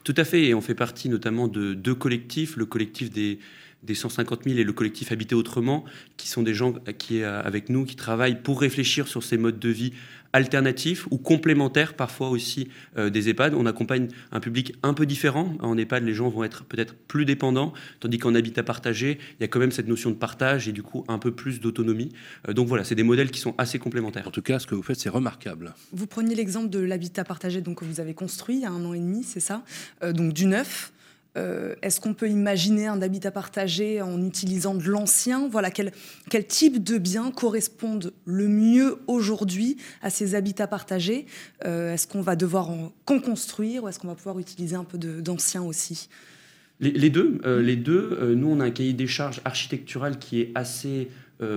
Tout 0.04 0.14
à 0.18 0.24
fait, 0.24 0.46
et 0.46 0.54
on 0.54 0.62
fait 0.62 0.76
partie 0.76 1.10
notamment 1.10 1.48
de 1.48 1.74
deux 1.74 1.96
collectifs, 1.96 2.56
le 2.56 2.66
collectif 2.66 3.10
des, 3.10 3.40
des 3.84 3.96
150 3.96 4.44
000 4.46 4.58
et 4.58 4.64
le 4.64 4.74
collectif 4.74 5.12
Habiter 5.12 5.36
Autrement, 5.36 5.86
qui 6.18 6.28
sont 6.28 6.44
des 6.44 6.54
gens 6.54 6.74
qui, 6.98 7.22
euh, 7.22 7.42
avec 7.42 7.70
nous, 7.70 7.86
qui 7.86 7.96
travaillent 7.96 8.42
pour 8.42 8.62
réfléchir 8.62 9.08
sur 9.08 9.24
ces 9.24 9.38
modes 9.38 9.60
de 9.60 9.70
vie 9.70 9.94
alternatifs 10.36 11.08
ou 11.12 11.18
complémentaires 11.18 11.94
parfois 11.94 12.30
aussi 12.30 12.68
euh, 12.98 13.10
des 13.10 13.30
EHPAD. 13.30 13.54
On 13.54 13.66
accompagne 13.66 14.10
un 14.34 14.42
public 14.42 14.76
un 14.84 14.94
peu 14.94 15.06
différent. 15.06 15.54
En 15.62 15.78
EHPAD, 15.78 16.04
les 16.04 16.14
gens 16.14 16.28
vont 16.28 16.44
être 16.44 16.66
peut-être 16.66 16.94
plus 16.94 17.24
dépendants, 17.24 17.72
tandis 18.02 18.18
qu'en 18.18 18.36
habitat 18.36 18.62
partagé, 18.62 19.18
il 19.40 19.42
y 19.42 19.46
a 19.46 19.48
quand 19.48 19.60
même 19.60 19.72
cette 19.72 19.88
notion 19.88 20.10
de 20.10 20.16
partage 20.16 20.68
et 20.68 20.74
du 20.74 20.84
coup 20.84 21.06
un 21.08 21.20
peu 21.20 21.32
plus 21.32 21.62
d'autonomie. 21.62 22.10
Euh, 22.50 22.54
donc 22.54 22.68
voilà, 22.68 22.84
c'est 22.84 22.96
des 22.96 23.04
modèles 23.04 23.32
qui 23.32 23.40
sont 23.40 23.56
assez 23.58 23.80
complémentaires. 23.80 24.28
En 24.28 24.32
tout 24.32 24.42
cas, 24.42 24.60
ce 24.60 24.68
que 24.68 24.76
vous 24.76 24.84
faites, 24.84 25.00
c'est 25.00 25.10
remarquable. 25.10 25.74
Vous 25.94 26.06
preniez 26.06 26.36
l'exemple 26.36 26.70
de 26.70 26.80
l'habitat 26.80 27.24
partagé 27.24 27.62
donc, 27.62 27.80
que 27.80 27.86
vous 27.86 28.02
avez 28.02 28.14
construit 28.14 28.58
il 28.58 28.62
y 28.64 28.66
a 28.66 28.72
un 28.72 28.84
an 28.84 28.94
et 28.94 29.00
demi, 29.00 29.24
c'est 29.24 29.40
ça? 29.40 29.64
Donc 30.02 30.34
du 30.34 30.48
neuf. 30.48 30.92
Euh, 31.38 31.76
est-ce 31.82 32.00
qu'on 32.00 32.14
peut 32.14 32.30
imaginer 32.30 32.88
un 32.88 33.02
habitat 33.02 33.32
partagé 33.32 34.02
en 34.02 34.24
utilisant 34.26 34.76
de 34.76 34.84
l'ancien? 34.84 35.48
Voilà, 35.50 35.70
quel, 35.70 35.92
quel, 36.30 36.46
type 36.46 36.84
de 36.84 36.98
biens 36.98 37.32
correspondent 37.32 38.14
le 38.26 38.48
mieux 38.48 38.98
aujourd'hui 39.08 39.78
à 40.02 40.10
ces 40.10 40.36
habitats 40.36 40.68
partagés? 40.68 41.26
Euh, 41.66 41.94
Est-ce 41.94 42.08
qu'on 42.08 42.22
va 42.22 42.36
devoir 42.36 42.70
en 42.70 42.94
construire 43.06 43.84
ou 43.84 43.88
est-ce 43.90 44.00
qu'on 44.00 44.08
va 44.08 44.16
pouvoir 44.16 44.40
utiliser 44.40 44.76
un 44.76 44.86
peu 44.86 44.98
d'ancien 44.98 45.62
aussi? 45.62 46.10
Les, 46.82 47.10
deux. 47.10 47.40
Euh, 47.46 47.62
les 47.62 47.78
deux. 47.78 48.34
nous, 48.36 48.50
on 48.50 48.60
a 48.60 48.66
un 48.66 48.72
cahier 48.72 48.94
des 48.94 49.08
charges 49.08 49.42
architectural 49.46 50.20
qui 50.20 50.42
est 50.42 50.52
assez 50.56 51.10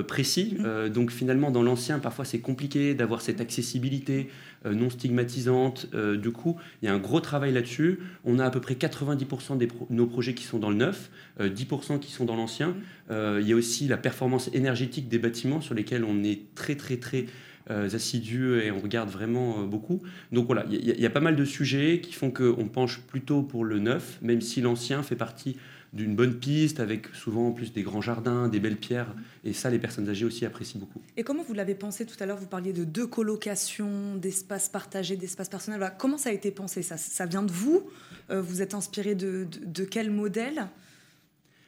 précis. 0.06 0.56
Mmh. 0.58 0.88
donc 0.88 1.10
finalement, 1.10 1.50
dans 1.50 1.62
l'ancien, 1.62 1.98
parfois 1.98 2.24
c'est 2.24 2.40
compliqué 2.40 2.94
d'avoir 2.94 3.20
cette 3.20 3.40
accessibilité, 3.40 4.28
euh, 4.66 4.74
non 4.74 4.90
stigmatisante. 4.90 5.88
Euh, 5.94 6.16
du 6.16 6.32
coup, 6.32 6.56
il 6.82 6.86
y 6.86 6.88
a 6.88 6.94
un 6.94 6.98
gros 6.98 7.20
travail 7.20 7.52
là-dessus. 7.52 8.00
On 8.24 8.40
a 8.40 8.44
à 8.44 8.50
peu 8.50 8.60
près 8.60 8.74
90% 8.74 9.56
de 9.56 9.68
nos 9.90 10.06
projets 10.06 10.34
qui 10.34 10.44
sont 10.44 10.58
dans 10.58 10.70
le 10.70 10.76
neuf, 10.76 11.10
10% 11.40 11.94
euh, 11.94 11.98
qui 11.98 12.10
sont 12.10 12.24
dans 12.24 12.34
l'ancien. 12.34 12.74
il 13.10 13.46
y 13.46 13.52
a 13.52 13.56
aussi 13.56 13.86
la 13.86 13.96
performance 13.96 14.50
énergétique 14.52 15.08
des 15.08 15.18
bâtiments 15.18 15.60
sur 15.60 15.74
lesquels 15.74 16.04
on 16.04 16.24
est 16.24 16.54
très 16.54 16.74
très 16.74 16.96
très 16.96 17.26
assidu 17.68 18.60
et 18.60 18.70
on 18.70 18.78
regarde 18.78 19.10
vraiment 19.10 19.64
beaucoup. 19.64 20.02
Donc 20.32 20.46
voilà, 20.46 20.64
il 20.70 21.00
y, 21.00 21.06
a 21.06 21.10
pas 21.10 21.20
mal 21.20 21.36
de 21.36 21.44
sujets 21.44 22.00
qui 22.00 22.12
font 22.12 22.30
qu'on 22.30 22.68
penche 22.68 23.00
plutôt 23.00 23.42
pour 23.42 23.64
le 23.64 23.78
neuf, 23.78 24.18
même 24.22 24.40
si 24.40 24.60
l'ancien 24.60 25.02
fait 25.02 25.16
partie 25.16 25.56
d'une 25.92 26.14
bonne 26.14 26.34
piste 26.34 26.80
avec 26.80 27.06
souvent 27.14 27.48
en 27.48 27.52
plus 27.52 27.72
des 27.72 27.82
grands 27.82 28.02
jardins, 28.02 28.48
des 28.48 28.60
belles 28.60 28.76
pierres. 28.76 29.14
Et 29.44 29.52
ça, 29.52 29.70
les 29.70 29.78
personnes 29.78 30.08
âgées 30.08 30.24
aussi 30.24 30.44
apprécient 30.44 30.78
beaucoup. 30.78 31.00
Et 31.16 31.22
comment 31.22 31.42
vous 31.42 31.54
l'avez 31.54 31.74
pensé 31.74 32.04
tout 32.04 32.16
à 32.20 32.26
l'heure? 32.26 32.36
Vous 32.36 32.46
parliez 32.46 32.72
de 32.72 32.84
deux 32.84 33.06
colocations, 33.06 34.16
d'espaces 34.16 34.68
partagés, 34.68 35.16
d'espaces 35.16 35.48
personnels. 35.48 35.92
comment 35.98 36.18
ça 36.18 36.30
a 36.30 36.32
été 36.32 36.50
pensé? 36.50 36.82
Ça, 36.82 36.96
ça 36.96 37.26
vient 37.26 37.42
de 37.42 37.52
vous? 37.52 37.88
Euh, 38.30 38.42
Vous 38.42 38.60
êtes 38.60 38.74
inspiré 38.74 39.14
de, 39.14 39.46
de 39.64 39.84
quel 39.84 40.10
modèle? 40.10 40.68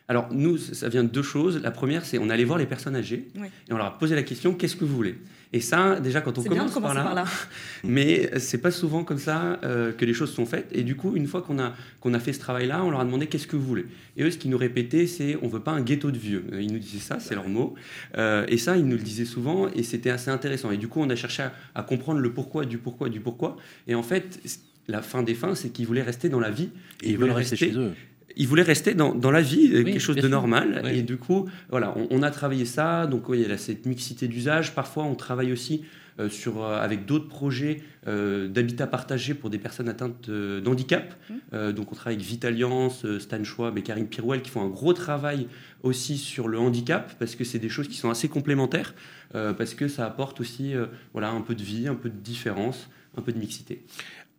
Alors 0.08 0.28
nous, 0.32 0.58
ça 0.58 0.88
vient 0.88 1.04
de 1.04 1.08
deux 1.08 1.22
choses. 1.22 1.62
La 1.62 1.70
première, 1.70 2.04
c'est 2.04 2.18
on 2.18 2.28
allait 2.30 2.44
voir 2.44 2.58
les 2.58 2.66
personnes 2.66 2.96
âgées 2.96 3.28
et 3.36 3.72
on 3.72 3.76
leur 3.76 3.86
a 3.86 3.98
posé 3.98 4.16
la 4.16 4.24
question 4.24 4.54
qu'est-ce 4.54 4.74
que 4.74 4.84
vous 4.84 4.96
voulez? 4.96 5.16
Et 5.52 5.60
ça, 5.60 5.98
déjà 5.98 6.20
quand 6.20 6.38
on 6.38 6.44
commence 6.44 6.72
par 6.78 6.94
là, 6.94 7.02
par 7.02 7.14
là, 7.14 7.24
mais 7.84 8.30
c'est 8.38 8.58
pas 8.58 8.70
souvent 8.70 9.02
comme 9.02 9.18
ça 9.18 9.58
euh, 9.64 9.92
que 9.92 10.04
les 10.04 10.14
choses 10.14 10.32
sont 10.32 10.46
faites. 10.46 10.68
Et 10.70 10.84
du 10.84 10.94
coup, 10.94 11.16
une 11.16 11.26
fois 11.26 11.42
qu'on 11.42 11.58
a 11.58 11.74
qu'on 12.00 12.14
a 12.14 12.20
fait 12.20 12.32
ce 12.32 12.38
travail-là, 12.38 12.84
on 12.84 12.90
leur 12.90 13.00
a 13.00 13.04
demandé 13.04 13.26
qu'est-ce 13.26 13.48
que 13.48 13.56
vous 13.56 13.66
voulez. 13.66 13.86
Et 14.16 14.22
eux, 14.22 14.30
ce 14.30 14.38
qu'ils 14.38 14.50
nous 14.50 14.58
répétaient, 14.58 15.08
c'est 15.08 15.36
on 15.42 15.48
veut 15.48 15.60
pas 15.60 15.72
un 15.72 15.80
ghetto 15.80 16.12
de 16.12 16.18
vieux. 16.18 16.44
Ils 16.52 16.72
nous 16.72 16.78
disaient 16.78 17.00
ça, 17.00 17.18
c'est 17.18 17.34
leur 17.34 17.48
mot. 17.48 17.74
Euh, 18.16 18.46
et 18.48 18.58
ça, 18.58 18.76
ils 18.76 18.86
nous 18.86 18.96
le 18.96 19.02
disaient 19.02 19.24
souvent 19.24 19.68
et 19.74 19.82
c'était 19.82 20.10
assez 20.10 20.30
intéressant. 20.30 20.70
Et 20.70 20.76
du 20.76 20.86
coup, 20.86 21.00
on 21.00 21.10
a 21.10 21.16
cherché 21.16 21.44
à, 21.74 21.82
comprendre 21.82 22.20
le 22.20 22.32
pourquoi 22.32 22.64
du 22.64 22.78
pourquoi 22.78 23.08
du 23.08 23.20
pourquoi. 23.20 23.56
Et 23.88 23.96
en 23.96 24.04
fait 24.04 24.40
la 24.86 25.02
fin 25.02 25.22
des 25.22 25.34
fins, 25.34 25.54
c'est 25.54 25.70
qu'ils 25.70 25.86
voulaient 25.86 26.02
rester 26.02 26.28
dans 26.28 26.40
la 26.40 26.50
vie. 26.50 26.70
Et 27.02 27.10
ils, 27.10 27.18
veulent 27.18 27.30
rester, 27.30 27.56
chez 27.56 27.72
eux 27.72 27.92
il 28.36 28.46
voulait 28.48 28.62
rester 28.62 28.94
dans, 28.94 29.14
dans 29.14 29.30
la 29.30 29.42
vie, 29.42 29.70
quelque 29.70 29.98
chose 29.98 30.16
de 30.16 30.28
normal. 30.28 30.82
Et 30.92 31.02
du 31.02 31.16
coup, 31.16 31.48
voilà, 31.70 31.94
on, 32.10 32.22
a 32.22 32.30
travaillé 32.30 32.64
ça. 32.64 33.06
Donc, 33.06 33.24
il 33.32 33.40
y 33.40 33.44
a 33.44 33.58
cette 33.58 33.86
mixité 33.86 34.28
d'usage. 34.28 34.74
Parfois, 34.74 35.04
on 35.04 35.14
travaille 35.14 35.52
aussi 35.52 35.84
euh, 36.20 36.28
sur, 36.28 36.62
euh, 36.62 36.78
avec 36.78 37.06
d'autres 37.06 37.28
projets 37.28 37.82
euh, 38.06 38.48
d'habitat 38.48 38.86
partagé 38.86 39.32
pour 39.32 39.48
des 39.48 39.58
personnes 39.58 39.88
atteintes 39.88 40.30
d'handicap. 40.30 41.14
Mmh. 41.30 41.72
donc, 41.72 41.92
on 41.92 41.94
travaille 41.94 42.16
avec 42.16 42.26
Vitaliance, 42.26 43.06
Stan 43.18 43.42
Schwab 43.42 43.78
et 43.78 43.82
Karine 43.82 44.06
Pirouel 44.06 44.42
qui 44.42 44.50
font 44.50 44.62
un 44.62 44.68
gros 44.68 44.92
travail 44.92 45.48
aussi 45.82 46.18
sur 46.18 46.48
le 46.48 46.58
handicap 46.58 47.14
parce 47.18 47.36
que 47.36 47.44
c'est 47.44 47.58
des 47.58 47.68
choses 47.68 47.88
qui 47.88 47.96
sont 47.96 48.10
assez 48.10 48.28
complémentaires, 48.28 48.94
parce 49.32 49.74
que 49.74 49.88
ça 49.88 50.06
apporte 50.06 50.40
aussi 50.40 50.74
voilà, 51.12 51.30
un 51.30 51.40
peu 51.40 51.54
de 51.54 51.62
vie, 51.62 51.88
un 51.88 51.94
peu 51.94 52.08
de 52.08 52.16
différence, 52.16 52.88
un 53.16 53.22
peu 53.22 53.32
de 53.32 53.38
mixité. 53.38 53.84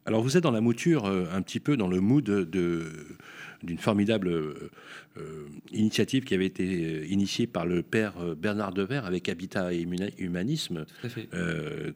Alors, 0.06 0.22
vous 0.22 0.38
êtes 0.38 0.44
dans 0.44 0.52
la 0.52 0.62
mouture, 0.62 1.06
un 1.06 1.42
petit 1.42 1.60
peu 1.60 1.78
dans 1.78 1.88
le 1.88 2.00
mood 2.00 2.24
de 2.24 2.86
d'une 3.64 3.78
formidable 3.78 4.28
euh, 4.30 4.72
euh, 5.18 5.48
initiative 5.72 6.24
qui 6.24 6.34
avait 6.34 6.46
été 6.46 6.64
euh, 6.66 7.06
initiée 7.08 7.48
par 7.48 7.66
le 7.66 7.84
père 7.84 8.14
Bernard 8.36 8.74
Devers 8.74 9.06
avec 9.06 9.30
Habitat 9.30 9.74
et 9.74 9.86
Humanisme. 10.18 10.86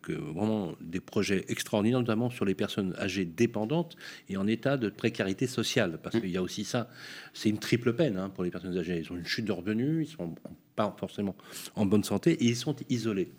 que 0.01 0.13
vraiment 0.13 0.74
des 0.81 1.00
projets 1.00 1.45
extraordinaires, 1.48 2.00
notamment 2.00 2.29
sur 2.29 2.45
les 2.45 2.55
personnes 2.55 2.95
âgées 3.00 3.25
dépendantes 3.25 3.95
et 4.29 4.38
en 4.38 4.48
état 4.48 4.77
de 4.77 4.89
précarité 4.89 5.48
sociale. 5.48 6.00
Parce 6.01 6.19
qu'il 6.19 6.29
y 6.29 6.38
a 6.38 6.41
aussi 6.41 6.63
ça, 6.63 6.89
c'est 7.34 7.50
une 7.50 7.60
triple 7.60 7.93
peine 7.93 8.17
hein, 8.17 8.29
pour 8.29 8.43
les 8.43 8.51
personnes 8.51 8.77
âgées. 8.77 9.00
Ils 9.03 9.12
ont 9.12 9.17
une 9.17 9.25
chute 9.25 9.45
de 9.45 9.51
revenus, 9.51 10.10
ils 10.10 10.12
sont 10.12 10.36
pas 10.75 10.95
forcément 11.00 11.36
en 11.75 11.86
bonne 11.86 12.03
santé 12.03 12.31
et 12.34 12.45
ils 12.45 12.55
sont 12.55 12.75
isolés. 12.89 13.29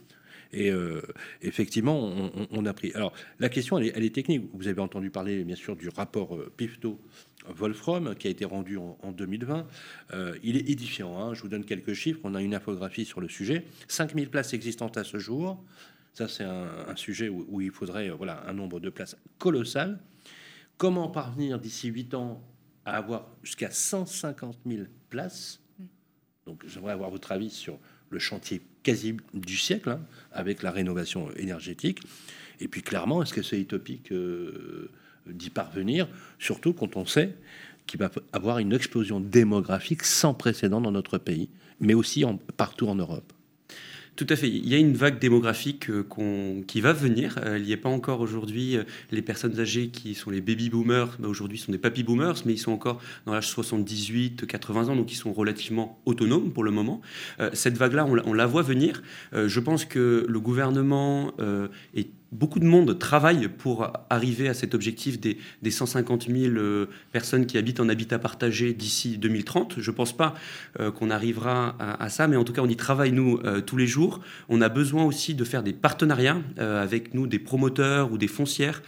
Et 0.52 0.70
effectivement, 1.42 2.12
on, 2.50 2.66
a 2.66 2.72
pris. 2.72 2.92
Alors, 2.94 3.12
la 3.40 3.48
question, 3.48 3.78
elle 3.78 3.88
est, 3.88 3.92
elle 3.94 4.04
est, 4.04 4.14
technique. 4.14 4.48
Vous 4.54 4.68
avez 4.68 4.80
entendu 4.80 5.10
parler, 5.10 5.44
bien 5.44 5.56
sûr, 5.56 5.76
du 5.76 5.88
rapport 5.88 6.38
PIFTO 6.56 6.98
Wolfram, 7.48 8.14
qui 8.14 8.26
a 8.26 8.30
été 8.30 8.44
rendu 8.44 8.76
en, 8.76 9.12
2020. 9.12 9.66
Euh, 10.12 10.36
il 10.42 10.56
est 10.56 10.68
édifiant. 10.68 11.18
Hein. 11.18 11.34
Je 11.34 11.42
vous 11.42 11.48
donne 11.48 11.64
quelques 11.64 11.92
chiffres. 11.92 12.20
On 12.24 12.34
a 12.34 12.42
une 12.42 12.54
infographie 12.54 13.04
sur 13.04 13.20
le 13.20 13.28
sujet. 13.28 13.64
5000 13.88 14.30
places 14.30 14.52
existantes 14.52 14.96
à 14.96 15.04
ce 15.04 15.18
jour. 15.18 15.62
Ça, 16.12 16.28
c'est 16.28 16.44
un, 16.44 16.96
sujet 16.96 17.28
où, 17.28 17.60
il 17.60 17.70
faudrait 17.70 18.08
voilà, 18.10 18.42
un 18.48 18.54
nombre 18.54 18.80
de 18.80 18.90
places 18.90 19.16
colossal. 19.38 19.98
Comment 20.78 21.08
parvenir 21.08 21.58
d'ici 21.58 21.88
8 21.88 22.14
ans 22.14 22.42
à 22.84 22.96
avoir 22.96 23.28
jusqu'à 23.42 23.70
150 23.70 24.58
000 24.66 24.84
places? 25.10 25.60
Mm. 25.78 25.84
Donc 26.46 26.64
j'aimerais 26.66 26.92
avoir 26.92 27.10
votre 27.10 27.32
avis 27.32 27.50
sur 27.50 27.78
le 28.16 28.20
chantier 28.20 28.62
quasi 28.82 29.14
du 29.34 29.58
siècle, 29.58 29.90
hein, 29.90 30.00
avec 30.32 30.62
la 30.62 30.70
rénovation 30.70 31.30
énergétique. 31.36 32.00
Et 32.60 32.68
puis 32.68 32.80
clairement, 32.80 33.22
est-ce 33.22 33.34
que 33.34 33.42
c'est 33.42 33.60
utopique 33.60 34.10
euh, 34.10 34.88
d'y 35.26 35.50
parvenir, 35.50 36.08
surtout 36.38 36.72
quand 36.72 36.96
on 36.96 37.04
sait 37.04 37.34
qu'il 37.86 38.00
va 38.00 38.10
avoir 38.32 38.58
une 38.58 38.72
explosion 38.72 39.20
démographique 39.20 40.02
sans 40.02 40.32
précédent 40.32 40.80
dans 40.80 40.92
notre 40.92 41.18
pays, 41.18 41.50
mais 41.78 41.92
aussi 41.92 42.24
en, 42.24 42.38
partout 42.56 42.88
en 42.88 42.94
Europe 42.94 43.34
tout 44.16 44.26
à 44.30 44.36
fait. 44.36 44.48
Il 44.48 44.68
y 44.68 44.74
a 44.74 44.78
une 44.78 44.94
vague 44.94 45.18
démographique 45.18 45.90
euh, 45.90 46.62
qui 46.66 46.80
va 46.80 46.92
venir. 46.92 47.38
Euh, 47.44 47.58
il 47.58 47.64
n'y 47.64 47.72
a 47.72 47.76
pas 47.76 47.88
encore 47.88 48.20
aujourd'hui 48.20 48.78
les 49.10 49.22
personnes 49.22 49.60
âgées 49.60 49.88
qui 49.88 50.14
sont 50.14 50.30
les 50.30 50.40
baby 50.40 50.70
boomers. 50.70 51.16
Bah, 51.18 51.28
aujourd'hui, 51.28 51.58
sont 51.58 51.72
des 51.72 51.78
papy 51.78 52.02
boomers, 52.02 52.42
mais 52.44 52.54
ils 52.54 52.58
sont 52.58 52.72
encore 52.72 53.00
dans 53.26 53.34
l'âge 53.34 53.48
78, 53.48 54.46
80 54.46 54.88
ans, 54.88 54.96
donc 54.96 55.12
ils 55.12 55.16
sont 55.16 55.32
relativement 55.32 56.00
autonomes 56.06 56.52
pour 56.52 56.64
le 56.64 56.70
moment. 56.70 57.00
cette 57.52 57.76
vague-là, 57.76 58.06
on, 58.06 58.32
la 58.32 58.46
voit 58.46 58.62
venir. 58.62 59.02
je 59.32 59.60
pense 59.60 59.84
que 59.84 60.24
le 60.28 60.40
gouvernement 60.40 61.32
est 61.94 62.08
beaucoup 62.36 62.60
de 62.60 62.66
monde 62.66 62.98
travaille 62.98 63.48
pour 63.48 63.90
arriver 64.10 64.48
à 64.48 64.54
cet 64.54 64.74
objectif 64.74 65.18
des, 65.18 65.38
150 65.68 66.28
000 66.28 66.54
euh, 66.54 66.86
personnes 67.12 67.46
qui 67.46 67.58
habitent 67.58 67.80
en 67.80 67.88
habitat 67.88 68.18
partagé 68.18 68.74
d'ici 68.74 69.18
2030. 69.18 69.76
Je 69.78 69.90
ne 69.90 69.96
pense 69.96 70.16
pas 70.16 70.34
euh, 70.78 70.90
qu'on 70.90 71.10
arrivera 71.10 71.76
à, 71.78 72.08
ça, 72.08 72.28
mais 72.28 72.36
en 72.36 72.44
tout 72.44 72.52
cas, 72.52 72.62
on 72.62 72.68
y 72.68 72.76
travaille, 72.76 73.12
nous, 73.12 73.40
euh, 73.44 73.60
tous 73.60 73.76
les 73.76 73.86
jours. 73.86 74.20
On 74.48 74.60
a 74.60 74.68
besoin 74.68 75.04
aussi 75.04 75.34
de 75.34 75.44
faire 75.44 75.62
des 75.62 75.72
partenariats 75.72 76.40
avec 76.58 77.14
nous, 77.14 77.26
des 77.26 77.38
promoteurs 77.38 78.12
ou 78.12 78.18
des 78.18 78.28
foncières 78.28 78.82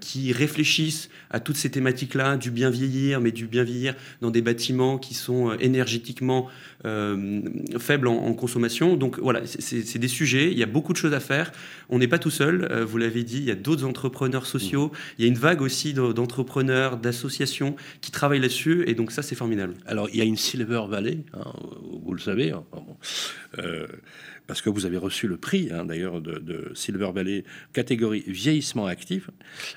qui 0.00 0.32
réfléchissent 0.32 1.08
à 1.30 1.40
toutes 1.40 1.56
ces 1.56 1.70
thématiques-là, 1.70 2.36
du 2.36 2.50
bien 2.50 2.70
vieillir, 2.70 3.20
mais 3.20 3.32
du 3.32 3.46
bien 3.46 3.62
vieillir 3.62 3.94
dans 4.20 4.30
des 4.30 4.42
bâtiments 4.42 4.98
qui 4.98 5.14
sont 5.14 5.52
énergétiquement 5.54 6.48
faibles 6.82 8.08
en, 8.08 8.16
en, 8.16 8.34
consommation. 8.34 8.96
Donc 8.96 9.18
voilà, 9.18 9.42
c'est 9.46 9.98
des 9.98 10.08
sujets, 10.08 10.50
il 10.50 10.58
y 10.58 10.62
a 10.62 10.66
beaucoup 10.66 10.92
de 10.92 10.98
choses 10.98 11.14
à 11.14 11.20
faire. 11.20 11.52
On 11.88 11.98
n'est 11.98 12.08
pas 12.08 12.18
tout 12.18 12.30
seul 12.30 12.86
vous 12.88 12.98
l'avez 12.98 13.22
dit, 13.22 13.38
il 13.38 13.44
y 13.44 13.50
a 13.50 13.54
d'autres 13.54 13.84
entrepreneurs 13.84 14.46
sociaux, 14.46 14.90
il 15.18 15.24
y 15.24 15.28
a 15.28 15.28
une 15.28 15.38
vague 15.38 15.62
aussi 15.62 15.92
d'entrepreneurs, 15.94 16.96
d'associations 16.96 17.76
qui 18.00 18.10
travaillent 18.10 18.40
là-dessus, 18.40 18.84
et 18.86 18.94
donc 18.94 19.12
ça, 19.12 19.22
c'est 19.22 19.34
formidable. 19.34 19.74
Alors, 19.86 20.08
il 20.10 20.16
y 20.16 20.20
a 20.20 20.24
une 20.24 20.36
Silver 20.36 20.82
Valley, 20.88 21.18
hein, 21.34 21.52
vous 22.02 22.12
le 22.12 22.20
savez, 22.20 22.52
hein, 22.52 22.64
euh, 23.58 23.86
parce 24.46 24.62
que 24.62 24.70
vous 24.70 24.86
avez 24.86 24.96
reçu 24.96 25.28
le 25.28 25.36
prix, 25.36 25.68
hein, 25.70 25.84
d'ailleurs, 25.84 26.20
de, 26.20 26.72
Silver 26.74 27.10
Valley, 27.14 27.44
catégorie 27.72 28.24
vieillissement 28.26 28.86
actif. 28.86 29.30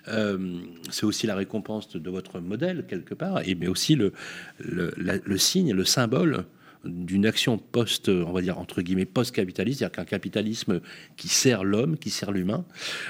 Euh, 0.08 0.60
c'est 0.89 1.06
aussi 1.06 1.27
la 1.27 1.36
récompense 1.36 1.89
de, 1.89 2.10
votre 2.10 2.39
modèle, 2.39 2.86
quelque 2.88 3.13
part, 3.13 3.41
et, 3.48 3.56
mais 3.56 3.68
aussi 3.68 3.96
le, 3.96 4.13
le, 4.60 4.91
le 4.98 5.38
signe, 5.38 5.74
le 5.74 5.86
symbole 5.86 6.46
d'une 6.83 7.25
action 7.25 7.57
post, 7.57 8.09
on 8.09 8.31
va 8.31 8.41
dire 8.41 8.57
entre 8.57 8.81
guillemets 8.81 9.05
post-capitaliste, 9.05 9.79
c'est-à-dire 9.79 9.95
qu'un 9.95 10.05
capitalisme 10.05 10.81
qui 11.17 11.27
sert 11.27 11.63
l'homme, 11.63 11.97
qui 11.97 12.09
sert 12.09 12.31
l'humain. 12.31 12.65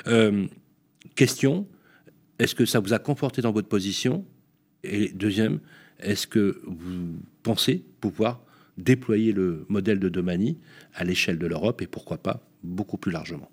Euh, 0.08 0.48
question 1.16 1.68
est-ce 2.42 2.56
que 2.56 2.66
ça 2.66 2.80
vous 2.80 2.92
a 2.92 2.98
conforté 2.98 3.44
dans 3.44 3.52
votre 3.52 3.68
position? 3.68 4.26
Et 4.84 5.10
deuxième, 5.10 5.60
est-ce 6.00 6.26
que 6.26 6.60
vous 6.66 7.20
pensez 7.44 7.86
pouvoir 8.00 8.44
déployer 8.78 9.32
le 9.32 9.66
modèle 9.70 10.00
de 10.00 10.10
Domani 10.10 10.58
à 10.96 11.04
l'échelle 11.04 11.38
de 11.38 11.46
l'Europe 11.46 11.84
et 11.84 11.88
pourquoi 11.88 12.18
pas 12.18 12.42
beaucoup 12.64 12.98
plus 12.98 13.12
largement? 13.12 13.52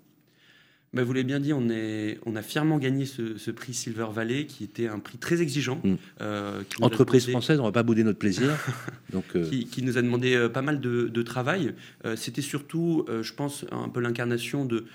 Bah, 0.91 1.03
vous 1.03 1.13
l'avez 1.13 1.23
bien 1.23 1.39
dit, 1.39 1.53
on, 1.53 1.69
est, 1.69 2.17
on 2.25 2.35
a 2.35 2.41
fièrement 2.41 2.79
gagné 2.79 3.05
ce, 3.05 3.51
prix 3.51 3.75
Silver 3.75 4.07
Valley, 4.11 4.45
qui 4.45 4.63
était 4.63 4.87
un 4.87 4.97
prix 4.97 5.19
très 5.19 5.41
exigeant. 5.41 5.79
Mm. 5.83 5.95
Euh, 6.21 6.63
Entreprise 6.81 7.29
française, 7.29 7.59
on 7.59 7.63
va 7.63 7.71
pas 7.71 7.83
bouder 7.83 8.03
notre 8.03 8.17
plaisir. 8.17 8.57
donc, 9.13 9.25
euh, 9.35 9.47
qui, 9.47 9.83
nous 9.83 9.99
a 9.99 10.01
demandé 10.01 10.33
euh, 10.33 10.49
pas 10.49 10.63
mal 10.63 10.79
de, 10.79 11.21
travail. 11.21 11.75
C'était 12.15 12.41
surtout, 12.41 13.05
je 13.21 13.33
pense, 13.33 13.65
un 13.71 13.89
peu 13.89 13.99
l'incarnation 13.99 14.63
de 14.63 14.85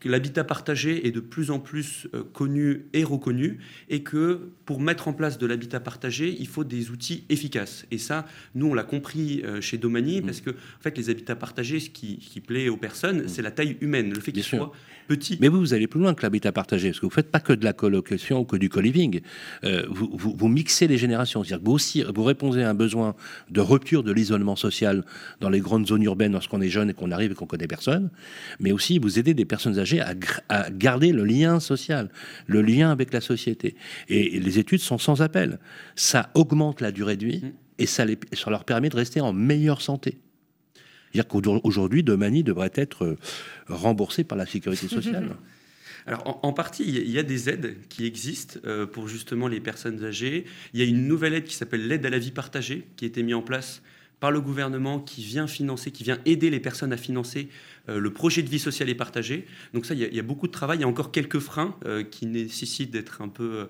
que 0.00 0.08
l'habitat 0.08 0.44
partagé 0.44 1.06
est 1.06 1.10
de 1.10 1.18
plus 1.18 1.50
en 1.50 1.58
plus 1.58 2.06
connu 2.34 2.84
et 2.92 3.04
reconnu, 3.04 3.58
et 3.88 4.02
que 4.02 4.50
pour 4.66 4.80
mettre 4.80 5.08
en 5.08 5.14
place 5.14 5.38
de 5.38 5.46
l'habitat 5.46 5.80
partagé, 5.80 6.36
il 6.38 6.46
faut 6.46 6.62
des 6.62 6.90
outils 6.90 7.24
efficaces. 7.30 7.86
Et 7.90 7.96
ça, 7.96 8.26
nous, 8.54 8.66
on 8.66 8.74
l'a 8.74 8.84
compris 8.84 9.42
chez 9.60 9.78
Domani, 9.78 10.20
mm. 10.20 10.26
parce 10.26 10.42
que 10.42 10.50
en 10.50 10.82
fait, 10.82 10.96
les 10.98 11.08
habitats 11.08 11.36
partagés, 11.36 11.80
ce 11.80 11.88
qui, 11.88 12.42
plaît 12.46 12.68
aux 12.68 12.76
personnes, 12.76 13.22
mm. 13.22 13.28
c'est 13.28 13.42
la 13.42 13.50
taille 13.50 13.78
humaine, 13.80 14.12
le 14.12 14.20
fait 14.20 14.32
qu'ils 14.32 14.44
soient 14.44 14.72
mais 15.40 15.48
vous, 15.48 15.58
vous 15.58 15.74
allez 15.74 15.86
plus 15.86 16.00
loin 16.00 16.14
que 16.14 16.22
l'habitat 16.22 16.52
partagé, 16.52 16.88
parce 16.88 17.00
que 17.00 17.06
vous 17.06 17.10
ne 17.10 17.14
faites 17.14 17.30
pas 17.30 17.40
que 17.40 17.52
de 17.52 17.64
la 17.64 17.72
colocation 17.72 18.40
ou 18.40 18.44
que 18.44 18.56
du 18.56 18.68
co-living. 18.68 19.20
Euh, 19.64 19.84
vous, 19.90 20.10
vous, 20.12 20.48
mixez 20.48 20.86
les 20.86 20.98
générations. 20.98 21.42
C'est-à-dire 21.42 21.62
que 21.62 21.66
vous 21.66 21.74
aussi, 21.74 22.04
vous 22.14 22.24
répondez 22.24 22.62
à 22.62 22.70
un 22.70 22.74
besoin 22.74 23.14
de 23.50 23.60
rupture 23.60 24.02
de 24.02 24.12
l'isolement 24.12 24.56
social 24.56 25.04
dans 25.40 25.48
les 25.48 25.60
grandes 25.60 25.86
zones 25.86 26.02
urbaines 26.02 26.32
lorsqu'on 26.32 26.60
est 26.60 26.68
jeune 26.68 26.90
et 26.90 26.94
qu'on 26.94 27.10
arrive 27.10 27.32
et 27.32 27.34
qu'on 27.34 27.46
connaît 27.46 27.66
personne. 27.66 28.10
Mais 28.60 28.72
aussi, 28.72 28.98
vous 28.98 29.18
aidez 29.18 29.34
des 29.34 29.44
personnes 29.44 29.78
âgées 29.78 30.00
à, 30.00 30.70
garder 30.70 31.12
le 31.12 31.24
lien 31.24 31.60
social, 31.60 32.10
le 32.46 32.62
lien 32.62 32.90
avec 32.90 33.12
la 33.12 33.20
société. 33.20 33.76
Et 34.08 34.40
les 34.40 34.58
études 34.58 34.80
sont 34.80 34.98
sans 34.98 35.22
appel. 35.22 35.58
Ça 35.96 36.30
augmente 36.34 36.80
la 36.80 36.92
durée 36.92 37.16
de 37.16 37.26
vie 37.26 37.40
mmh. 37.42 37.52
et 37.78 37.86
ça, 37.86 38.04
les, 38.04 38.18
ça 38.32 38.50
leur 38.50 38.64
permet 38.64 38.88
de 38.88 38.96
rester 38.96 39.20
en 39.20 39.32
meilleure 39.32 39.80
santé. 39.80 40.18
C'est-à-dire 41.12 41.28
qu'aujourd'hui, 41.28 42.02
Domani 42.02 42.42
devrait 42.42 42.72
être 42.74 43.04
euh, 43.04 43.18
remboursé 43.68 44.24
par 44.24 44.38
la 44.38 44.46
sécurité 44.46 44.88
sociale. 44.88 45.36
Alors, 46.06 46.40
en, 46.42 46.52
partie, 46.52 46.82
il 46.84 47.10
y 47.10 47.18
a 47.18 47.22
des 47.22 47.48
aides 47.48 47.76
qui 47.88 48.06
existent 48.06 48.58
euh, 48.64 48.86
pour 48.86 49.06
justement 49.06 49.46
les 49.46 49.60
personnes 49.60 50.04
âgées. 50.04 50.46
Il 50.74 50.80
y 50.80 50.82
a 50.82 50.86
une 50.86 51.06
nouvelle 51.06 51.34
aide 51.34 51.44
qui 51.44 51.54
s'appelle 51.54 51.86
l'aide 51.86 52.04
à 52.04 52.10
la 52.10 52.18
vie 52.18 52.32
partagée, 52.32 52.88
qui 52.96 53.04
a 53.04 53.08
été 53.08 53.22
mise 53.22 53.36
en 53.36 53.42
place 53.42 53.82
par 54.18 54.32
le 54.32 54.40
gouvernement, 54.40 54.98
qui 54.98 55.22
vient 55.22 55.46
financer, 55.46 55.92
qui 55.92 56.02
vient 56.02 56.18
aider 56.24 56.50
les 56.50 56.60
personnes 56.60 56.92
à 56.92 56.96
financer 56.96 57.48
euh, 57.88 58.00
le 58.00 58.12
projet 58.12 58.42
de 58.42 58.48
vie 58.48 58.58
sociale 58.58 58.88
et 58.88 58.94
partagée. 58.96 59.46
Donc 59.74 59.86
ça, 59.86 59.94
il 59.94 60.00
y, 60.00 60.18
a, 60.18 60.22
beaucoup 60.22 60.48
de 60.48 60.52
travail. 60.52 60.78
Il 60.78 60.80
y 60.80 60.84
a 60.84 60.88
encore 60.88 61.12
quelques 61.12 61.40
freins 61.40 61.76
qui 62.10 62.26
nécessitent 62.26 62.90
d'être 62.90 63.22
un 63.22 63.28
peu 63.28 63.68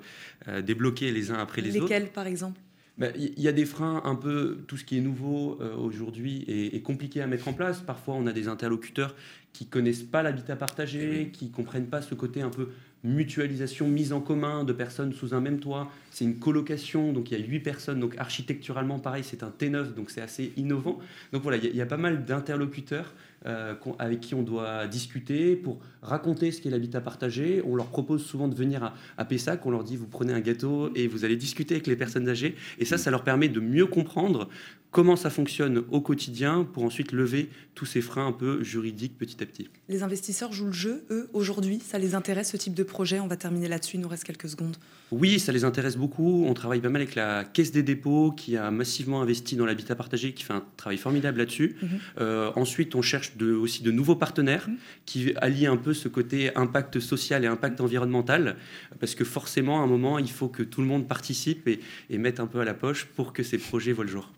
débloqués 0.62 1.10
les 1.10 1.30
uns 1.30 1.38
après 1.38 1.60
les 1.60 1.76
autres. 1.76 1.82
Lesquels, 1.82 2.08
par 2.08 2.26
exemple? 2.26 2.58
Il 3.00 3.40
y 3.40 3.48
a 3.48 3.52
des 3.52 3.64
freins 3.64 4.02
un 4.04 4.14
peu, 4.14 4.58
tout 4.66 4.76
ce 4.76 4.84
qui 4.84 4.98
est 4.98 5.00
nouveau 5.00 5.58
euh, 5.60 5.74
aujourd'hui 5.76 6.44
est, 6.46 6.82
compliqué 6.82 7.22
à 7.22 7.26
mettre 7.26 7.48
en 7.48 7.52
place. 7.52 7.80
Parfois, 7.80 8.14
on 8.14 8.26
a 8.26 8.32
des 8.32 8.48
interlocuteurs 8.48 9.14
qui 9.52 9.66
connaissent 9.66 10.02
pas 10.02 10.22
l'habitat 10.22 10.56
partagé, 10.56 11.30
qui 11.32 11.50
comprennent 11.50 11.86
pas 11.86 12.02
ce 12.02 12.14
côté 12.14 12.42
un 12.42 12.50
peu 12.50 12.68
mutualisation, 13.04 13.88
mise 13.88 14.12
en 14.12 14.20
commun 14.20 14.64
de 14.64 14.72
personnes 14.72 15.12
sous 15.12 15.34
un 15.34 15.40
même 15.40 15.58
toit. 15.58 15.90
C'est 16.10 16.24
une 16.24 16.38
colocation, 16.38 17.12
donc 17.12 17.30
il 17.30 17.38
y 17.38 17.42
a 17.42 17.44
huit 17.44 17.60
personnes. 17.60 17.98
Donc 17.98 18.16
architecturalement, 18.18 18.98
pareil, 18.98 19.24
c'est 19.24 19.42
un 19.42 19.52
T9, 19.56 19.94
donc 19.94 20.10
c'est 20.10 20.20
assez 20.20 20.52
innovant. 20.56 20.98
Donc 21.32 21.42
voilà, 21.42 21.58
il 21.58 21.74
y, 21.74 21.80
a 21.80 21.86
pas 21.86 21.96
mal 21.96 22.24
d'interlocuteurs 22.24 23.12
euh, 23.46 23.74
avec 23.98 24.20
qui 24.20 24.34
on 24.34 24.42
doit 24.42 24.86
discuter 24.86 25.56
pour 25.56 25.78
raconter 26.02 26.52
ce 26.52 26.60
qu'est 26.60 26.70
l'habitat 26.70 27.00
partagé. 27.00 27.62
On 27.66 27.74
leur 27.74 27.86
propose 27.86 28.24
souvent 28.24 28.48
de 28.48 28.54
venir 28.54 28.84
à, 28.84 28.94
à, 29.16 29.24
Pessac, 29.24 29.64
on 29.66 29.70
leur 29.70 29.84
dit 29.84 29.96
vous 29.96 30.06
prenez 30.06 30.32
un 30.32 30.40
gâteau 30.40 30.90
et 30.94 31.08
vous 31.08 31.24
allez 31.24 31.36
discuter 31.36 31.74
avec 31.74 31.86
les 31.86 31.96
personnes 31.96 32.28
âgées. 32.28 32.56
Et 32.78 32.84
ça, 32.84 32.98
ça 32.98 33.10
leur 33.10 33.24
permet 33.24 33.48
de 33.48 33.60
mieux 33.60 33.86
comprendre 33.86 34.48
comment 34.92 35.16
ça 35.16 35.30
fonctionne 35.30 35.82
au 35.90 36.00
quotidien 36.00 36.64
pour 36.70 36.84
ensuite 36.84 37.10
lever 37.12 37.48
tous 37.74 37.86
ces 37.86 38.02
freins 38.02 38.26
un 38.26 38.32
peu 38.32 38.62
juridiques 38.62 39.18
petit 39.18 39.42
à 39.42 39.46
petit. 39.46 39.68
Les 39.88 40.02
investisseurs 40.02 40.52
jouent 40.52 40.66
le 40.66 40.72
jeu, 40.72 41.04
eux, 41.10 41.28
aujourd'hui 41.32 41.80
Ça 41.80 41.98
les 41.98 42.14
intéresse 42.14 42.50
ce 42.50 42.56
type 42.58 42.74
de 42.74 42.82
projet? 42.82 43.18
On 43.18 43.26
va 43.26 43.36
terminer 43.36 43.68
là-dessus, 43.68 43.96
il 43.96 44.00
nous 44.00 44.08
reste 44.08 44.24
quelques 44.24 44.50
secondes. 44.50 44.76
Oui, 45.10 45.40
ça 45.40 45.52
les 45.52 45.64
intéresse 45.64 45.96
beaucoup. 45.96 46.44
On 46.46 46.54
travaille 46.54 46.80
pas 46.80 46.90
mal 46.90 47.02
avec 47.02 47.14
la 47.14 47.44
Caisse 47.44 47.72
des 47.72 47.82
dépôts 47.82 48.32
qui 48.32 48.56
a 48.56 48.70
massivement 48.70 49.22
investi 49.22 49.56
dans 49.56 49.66
l'habitat 49.66 49.94
partagé, 49.94 50.32
qui 50.32 50.42
fait 50.42 50.52
un 50.52 50.64
travail 50.76 50.98
formidable 50.98 51.38
là-dessus. 51.38 51.76
Mhm. 51.80 51.88
Euh, 52.20 52.50
ensuite, 52.56 52.94
on 52.94 53.02
cherche 53.02 53.32
aussi 53.40 53.82
de 53.82 53.90
nouveaux 53.90 54.16
partenaires 54.16 54.68
mhm. 54.68 54.76
qui 55.06 55.32
allient 55.36 55.66
un 55.66 55.76
peu 55.78 55.94
ce 55.94 56.08
côté 56.08 56.54
impact 56.54 57.00
social 57.00 57.44
et 57.44 57.46
impact 57.46 57.80
environnemental, 57.80 58.56
parce 59.00 59.14
que 59.14 59.24
forcément, 59.24 59.80
à 59.80 59.84
un 59.84 59.86
moment, 59.86 60.18
il 60.18 60.30
faut 60.30 60.48
que 60.48 60.62
tout 60.62 60.82
le 60.82 60.86
monde 60.86 61.08
participe 61.08 61.66
et, 61.68 61.80
et 62.10 62.18
mette 62.18 62.40
un 62.40 62.46
peu 62.46 62.60
à 62.60 62.64
la 62.64 62.74
poche 62.74 63.06
pour 63.16 63.32
que 63.32 63.42
ces 63.42 63.58
projets 63.58 63.92
voient 63.92 64.04
le 64.04 64.10
jour. 64.10 64.30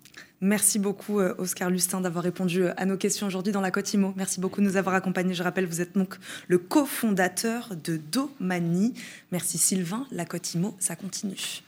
Merci 0.45 0.79
beaucoup, 0.79 1.21
euh, 1.21 1.35
Oscar 1.39 1.71
Lustin, 1.71 2.03
d'avoir 2.03 2.23
répondu 2.23 2.65
euh, 2.65 2.75
à 2.77 2.85
nos 2.85 2.99
questions 2.99 3.27
aujourd'hui 3.27 3.51
dans 3.51 3.63
la 3.63 3.71
Côte 3.71 3.95
Imo. 3.95 4.13
Merci 4.15 4.41
beaucoup 4.41 4.61
de 4.61 4.67
nous 4.67 4.77
avoir 4.77 4.95
accompagnés. 4.95 5.33
Je 5.33 5.43
rappelle, 5.43 5.65
vous 5.65 5.81
êtes 5.81 5.95
donc 5.95 6.17
le 6.49 6.59
cofondateur 6.59 7.71
de 7.83 7.97
Domani. 7.97 8.93
Merci 9.33 9.57
Sylvain. 9.57 10.07
La 10.11 10.27
Côte 10.27 10.53
Imo, 10.53 10.77
ça 10.79 10.97
continue. 10.97 11.63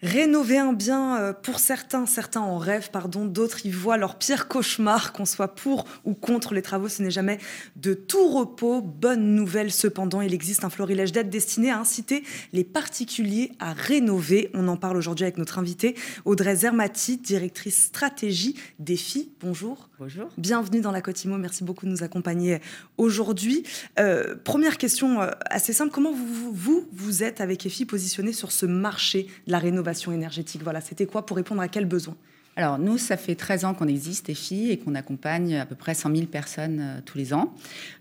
Rénover 0.00 0.58
un 0.58 0.72
bien, 0.72 1.18
euh, 1.18 1.32
pour 1.32 1.58
certains, 1.58 2.06
certains 2.06 2.40
en 2.40 2.56
rêvent, 2.56 2.90
pardon, 2.92 3.24
d'autres 3.24 3.66
y 3.66 3.70
voient 3.70 3.96
leur 3.96 4.16
pire 4.16 4.46
cauchemar, 4.46 5.12
qu'on 5.12 5.24
soit 5.24 5.56
pour 5.56 5.86
ou 6.04 6.14
contre 6.14 6.54
les 6.54 6.62
travaux, 6.62 6.88
ce 6.88 7.02
n'est 7.02 7.10
jamais 7.10 7.38
de 7.74 7.94
tout 7.94 8.28
repos. 8.28 8.80
Bonne 8.80 9.34
nouvelle 9.34 9.72
cependant, 9.72 10.20
il 10.20 10.32
existe 10.34 10.64
un 10.64 10.70
florilège 10.70 11.10
d'aide 11.10 11.30
destiné 11.30 11.72
à 11.72 11.80
inciter 11.80 12.22
les 12.52 12.62
particuliers 12.62 13.50
à 13.58 13.72
rénover. 13.72 14.50
On 14.54 14.68
en 14.68 14.76
parle 14.76 14.96
aujourd'hui 14.96 15.24
avec 15.24 15.36
notre 15.36 15.58
invitée 15.58 15.96
Audrey 16.24 16.54
Zermati, 16.54 17.16
directrice 17.16 17.86
stratégie 17.86 18.54
Défi. 18.78 19.32
Bonjour. 19.40 19.87
Bonjour. 20.00 20.28
Bienvenue 20.38 20.80
dans 20.80 20.92
la 20.92 21.00
Cotimo. 21.00 21.38
Merci 21.38 21.64
beaucoup 21.64 21.84
de 21.84 21.90
nous 21.90 22.04
accompagner 22.04 22.60
aujourd'hui. 22.98 23.64
Euh, 23.98 24.36
première 24.44 24.78
question 24.78 25.20
euh, 25.20 25.30
assez 25.50 25.72
simple. 25.72 25.90
Comment 25.90 26.12
vous, 26.12 26.52
vous, 26.52 26.88
vous 26.92 27.24
êtes 27.24 27.40
avec 27.40 27.66
EFI 27.66 27.84
positionné 27.84 28.32
sur 28.32 28.52
ce 28.52 28.64
marché 28.64 29.26
de 29.48 29.50
la 29.50 29.58
rénovation 29.58 30.12
énergétique? 30.12 30.62
Voilà, 30.62 30.80
c'était 30.80 31.06
quoi 31.06 31.26
pour 31.26 31.36
répondre 31.36 31.62
à 31.62 31.66
quel 31.66 31.84
besoin? 31.84 32.14
Alors 32.54 32.78
nous, 32.78 32.96
ça 32.96 33.16
fait 33.16 33.34
13 33.34 33.64
ans 33.64 33.74
qu'on 33.74 33.88
existe, 33.88 34.28
EFI, 34.28 34.70
et 34.70 34.78
qu'on 34.78 34.94
accompagne 34.94 35.56
à 35.56 35.66
peu 35.66 35.74
près 35.74 35.94
100 35.94 36.14
000 36.14 36.26
personnes 36.28 36.78
euh, 36.80 37.00
tous 37.04 37.18
les 37.18 37.34
ans. 37.34 37.52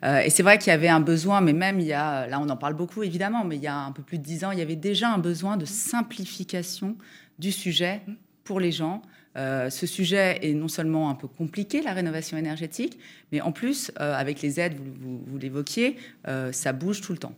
et 0.04 0.30
c'est 0.30 0.44
vrai 0.44 0.60
qu'il 0.60 0.68
y 0.68 0.76
avait 0.76 0.90
un 0.90 1.00
besoin, 1.00 1.42
mais 1.42 1.54
même 1.54 1.80
il 1.80 1.88
y 1.88 1.94
a, 1.94 2.28
là 2.28 2.40
on 2.40 2.50
en 2.50 2.58
parle 2.58 2.76
beaucoup 2.76 3.02
évidemment, 3.02 3.44
mais 3.44 3.56
il 3.56 3.64
y 3.64 3.68
a 3.68 3.76
un 3.76 3.92
peu 3.92 4.04
plus 4.04 4.20
de 4.20 4.24
10 4.24 4.46
ans, 4.46 4.52
il 4.52 4.60
y 4.60 4.62
avait 4.62 4.76
déjà 4.76 5.10
un 5.10 5.18
besoin 5.18 5.58
de 5.58 5.66
simplification 5.66 6.96
du 7.40 7.52
sujet 7.52 8.02
pour 8.44 8.60
les 8.60 8.72
gens, 8.72 9.02
euh, 9.38 9.70
ce 9.70 9.86
sujet 9.86 10.40
est 10.42 10.54
non 10.54 10.68
seulement 10.68 11.10
un 11.10 11.16
peu 11.16 11.28
compliqué, 11.28 11.82
la 11.82 11.94
rénovation 11.94 12.38
énergétique, 12.38 12.98
mais 13.32 13.42
en 13.42 13.52
plus, 13.52 13.92
euh, 14.00 14.14
avec 14.16 14.42
les 14.42 14.60
aides, 14.60 14.76
vous, 14.80 15.38
l'évoquiez, 15.38 15.98
euh, 16.28 16.52
ça 16.52 16.74
bouge 16.74 17.02
tout 17.02 17.12
le 17.12 17.20
temps. 17.20 17.36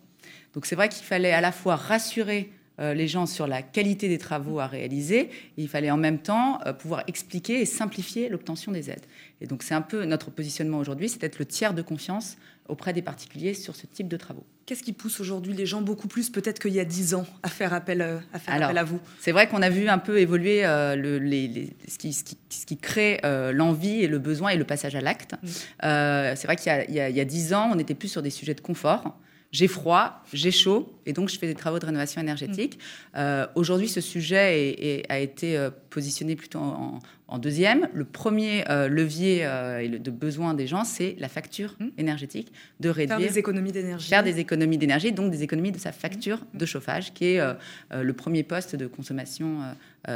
Donc 0.54 0.66
c'est 0.66 0.76
vrai 0.76 0.90
qu'il 0.90 1.06
fallait 1.06 1.34
à 1.34 1.42
la 1.42 1.52
fois 1.52 1.76
rassurer 1.76 2.52
les 2.82 3.10
gens 3.10 3.26
sur 3.26 3.46
la 3.46 3.62
qualité 3.62 4.08
des 4.08 4.18
travaux 4.18 4.62
à 4.62 4.66
réaliser, 4.66 5.20
et 5.20 5.30
il 5.58 5.68
fallait 5.68 5.92
en 5.92 5.98
même 5.98 6.18
temps 6.18 6.62
pouvoir 6.80 7.04
expliquer 7.08 7.60
et 7.60 7.66
simplifier 7.66 8.30
l'obtention 8.30 8.72
des 8.72 8.90
aides. 8.90 9.06
Et 9.42 9.48
donc 9.48 9.64
c'est 9.64 9.74
un 9.74 9.82
peu 9.82 10.06
notre 10.06 10.32
positionnement 10.32 10.78
aujourd'hui, 10.78 11.10
c'est 11.10 11.20
d'être 11.20 11.40
le 11.40 11.46
tiers 11.46 11.74
de 11.74 11.82
confiance 11.82 12.38
auprès 12.70 12.94
des 12.94 13.02
particuliers 13.02 13.54
sur 13.54 13.76
ce 13.76 13.86
type 13.88 14.08
de 14.08 14.18
travaux. 14.18 14.46
Qu'est-ce 14.66 14.84
qui 14.84 14.94
pousse 14.94 15.20
aujourd'hui 15.20 15.54
les 15.54 15.66
gens 15.66 15.82
beaucoup 15.82 16.08
plus, 16.08 16.30
peut-être 16.30 16.60
qu'il 16.60 16.74
y 16.74 16.80
a 16.80 16.86
dix 16.86 17.16
ans, 17.16 17.26
à 17.42 17.50
faire 17.50 17.74
appel, 17.74 18.02
euh, 18.02 18.20
à, 18.34 18.40
faire 18.40 18.62
appel 18.64 18.78
à 18.78 18.84
vous? 18.84 19.00
C'est 19.20 19.32
vrai 19.32 19.48
qu'on 19.48 19.62
a 19.62 19.70
vu 19.70 19.90
un 19.90 19.98
peu 19.98 20.20
évoluer 20.20 20.66
euh, 20.66 20.96
le, 20.96 21.18
les, 21.18 21.76
ce, 21.88 21.98
qui, 21.98 22.14
ce, 22.14 22.24
qui, 22.66 22.78
crée 22.78 23.20
euh, 23.26 23.52
l'envie 23.52 24.04
et 24.04 24.08
le 24.08 24.20
besoin 24.20 24.50
et 24.52 24.58
le 24.58 24.66
passage 24.66 24.96
à 24.96 25.02
l'acte. 25.02 25.36
C'est 25.82 26.46
vrai 26.46 26.56
qu'il 26.56 26.72
y, 26.90 26.94
y, 26.94 27.20
a 27.20 27.26
dix 27.26 27.54
ans, 27.54 27.72
on 27.74 27.80
était 27.80 27.96
plus 27.96 28.10
sur 28.10 28.22
des 28.22 28.30
sujets 28.30 28.54
de 28.54 28.62
confort 28.62 29.18
j'ai 29.52 29.68
froid, 29.68 30.24
j'ai 30.34 30.52
chaud, 30.52 30.94
et 31.06 31.14
donc 31.14 31.30
je 31.30 31.40
fais 31.40 31.48
des 31.48 31.56
travaux 31.56 31.80
de 31.80 31.86
rénovation 31.86 32.22
énergétique. 32.22 32.80
Mm. 33.16 33.46
Aujourd'hui, 33.56 33.88
ce 33.88 34.02
sujet 34.02 35.06
a 35.10 35.20
été 35.20 35.70
positionné 35.90 36.36
plutôt 36.36 36.60
en, 36.60 37.00
en 37.30 37.38
deuxième, 37.38 37.88
le 37.94 38.06
premier 38.06 38.68
euh, 38.70 38.88
levier 38.88 39.42
euh, 39.44 40.00
de 40.00 40.12
besoin 40.12 40.56
des 40.56 40.66
gens, 40.66 40.84
c'est 40.84 41.16
la 41.20 41.30
facture 41.30 41.76
mmh. 41.80 41.88
énergétique, 42.00 42.52
de 42.80 42.90
réduire. 42.90 43.20
Faire 43.20 43.30
des 43.30 43.38
économies 43.38 43.72
d'énergie. 43.72 44.10
Faire 44.10 44.24
des 44.24 44.40
économies 44.40 44.80
d'énergie, 44.80 45.12
donc 45.12 45.30
des 45.30 45.44
économies 45.44 45.72
de 45.72 45.78
sa 45.78 45.92
facture 45.92 46.38
mmh. 46.38 46.58
de 46.58 46.66
chauffage, 46.66 47.14
qui 47.14 47.26
est 47.26 47.40
euh, 47.40 47.54
le 47.92 48.14
premier 48.14 48.42
poste 48.42 48.76
de 48.76 48.88
consommation 48.88 49.60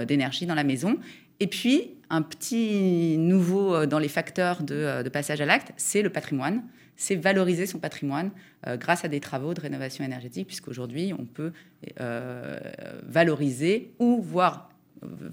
d'énergie 0.08 0.46
dans 0.46 0.56
la 0.56 0.64
maison. 0.64 0.98
Et 1.40 1.48
puis, 1.48 1.92
un 2.10 2.22
petit 2.24 3.18
nouveau 3.20 3.86
dans 3.86 4.00
les 4.00 4.08
facteurs 4.08 4.64
de, 4.64 5.08
passage 5.10 5.42
à 5.42 5.46
l'acte, 5.46 5.72
c'est 5.78 6.02
le 6.02 6.10
patrimoine. 6.10 6.64
C'est 6.96 7.16
valoriser 7.16 7.66
son 7.66 7.80
patrimoine 7.80 8.32
grâce 8.66 9.04
à 9.04 9.08
des 9.08 9.20
travaux 9.20 9.54
de 9.54 9.62
rénovation 9.62 10.04
énergétique, 10.04 10.48
puisqu'aujourd'hui, 10.48 11.14
on 11.18 11.26
peut 11.26 11.52
valoriser 13.08 13.92
ou 14.00 14.22
voir 14.22 14.70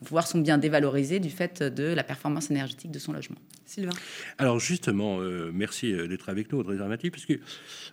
voir 0.02 0.26
son 0.26 0.38
bien 0.38 0.58
dévalorisé 0.58 1.20
du 1.20 1.30
fait 1.30 1.62
de 1.62 1.84
la 1.84 2.04
performance 2.04 2.50
énergétique 2.50 2.90
de 2.90 2.98
son 2.98 3.12
logement. 3.12 3.36
Sylvain 3.66 3.92
Alors 4.38 4.58
justement, 4.58 5.20
euh, 5.20 5.50
merci 5.54 5.92
euh, 5.92 6.08
d'être 6.08 6.28
avec 6.28 6.52
nous, 6.52 6.58
Audrey 6.58 6.76
Dramati, 6.76 7.10
puisque 7.10 7.38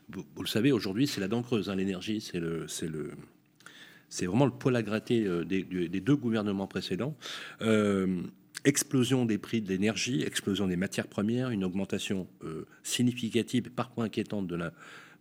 vous, 0.09 0.23
vous 0.35 0.41
le 0.41 0.47
savez, 0.47 0.71
aujourd'hui, 0.71 1.07
c'est 1.07 1.21
la 1.21 1.27
dent 1.27 1.43
creuse, 1.43 1.69
hein, 1.69 1.75
l'énergie, 1.75 2.21
c'est 2.21 2.39
le, 2.39 2.67
c'est 2.67 2.87
le, 2.87 3.11
c'est 4.09 4.25
vraiment 4.25 4.45
le 4.45 4.51
poil 4.51 4.75
à 4.75 4.81
gratter 4.81 5.23
euh, 5.25 5.43
des, 5.43 5.63
des, 5.63 5.99
deux 6.01 6.15
gouvernements 6.15 6.67
précédents. 6.67 7.15
Explosion 8.65 9.25
des 9.25 9.37
prix 9.37 9.61
de 9.61 9.69
l'énergie, 9.69 10.23
explosion 10.23 10.67
des 10.67 10.75
matières 10.75 11.07
premières, 11.07 11.49
une 11.49 11.63
augmentation 11.63 12.27
significative, 12.83 13.69
parfois 13.71 14.05
inquiétante 14.05 14.47
de 14.47 14.55
la 14.55 14.73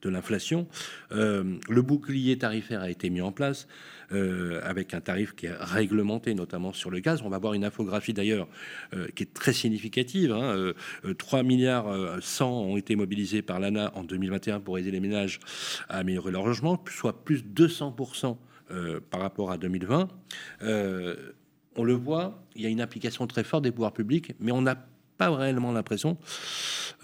de 0.03 0.11
l'inflation. 0.11 0.67
Euh, 1.13 1.57
le 1.69 1.83
bouclier 1.83 2.39
tarifaire 2.39 2.81
a 2.81 2.91
été 2.91 3.11
mis 3.11 3.21
en 3.21 3.33
place 3.33 3.67
euh, 4.13 4.61
avec 4.63 4.95
un 4.95 5.01
tarif 5.01 5.35
qui 5.35 5.47
est 5.47 5.57
réglementé, 5.59 6.35
notamment 6.35 6.73
sur 6.73 6.91
le 6.91 7.01
gaz. 7.01 7.23
On 7.23 7.29
va 7.29 7.39
voir 7.39 7.55
une 7.55 7.65
infographie 7.65 8.13
d'ailleurs 8.13 8.49
euh, 8.95 9.09
qui 9.15 9.25
est 9.25 9.35
très 9.35 9.53
significative. 9.53 10.35
3 11.19 11.39
hein. 11.39 11.43
milliards 11.43 12.19
100 12.21 12.49
ont 12.49 12.77
été 12.77 12.97
mobilisés 12.97 13.43
par 13.43 13.61
l'ANA 13.61 13.93
en 13.95 14.05
2021 14.05 14.61
pour 14.61 14.79
aider 14.79 14.91
les 14.91 15.01
ménages 15.01 15.41
à 15.89 15.99
améliorer 15.99 16.31
leur 16.31 16.47
logement, 16.47 16.83
soit 16.91 17.25
plus 17.25 17.45
de 17.45 17.69
200% 17.69 18.37
par 19.11 19.21
rapport 19.21 19.51
à 19.51 19.59
2020. 19.59 20.09
On 21.77 21.85
le 21.85 21.95
voit, 21.95 22.43
il 22.55 22.63
y 22.63 22.67
a 22.67 22.69
une 22.69 22.81
application 22.81 23.27
très 23.27 23.45
forte 23.45 23.65
des 23.65 23.71
pouvoirs 23.71 23.93
publics, 23.93 24.35
mais 24.41 24.53
on 24.53 24.63
n'a 24.63 24.77
pas 25.17 25.35
réellement 25.35 25.73
l'impression 25.73 26.19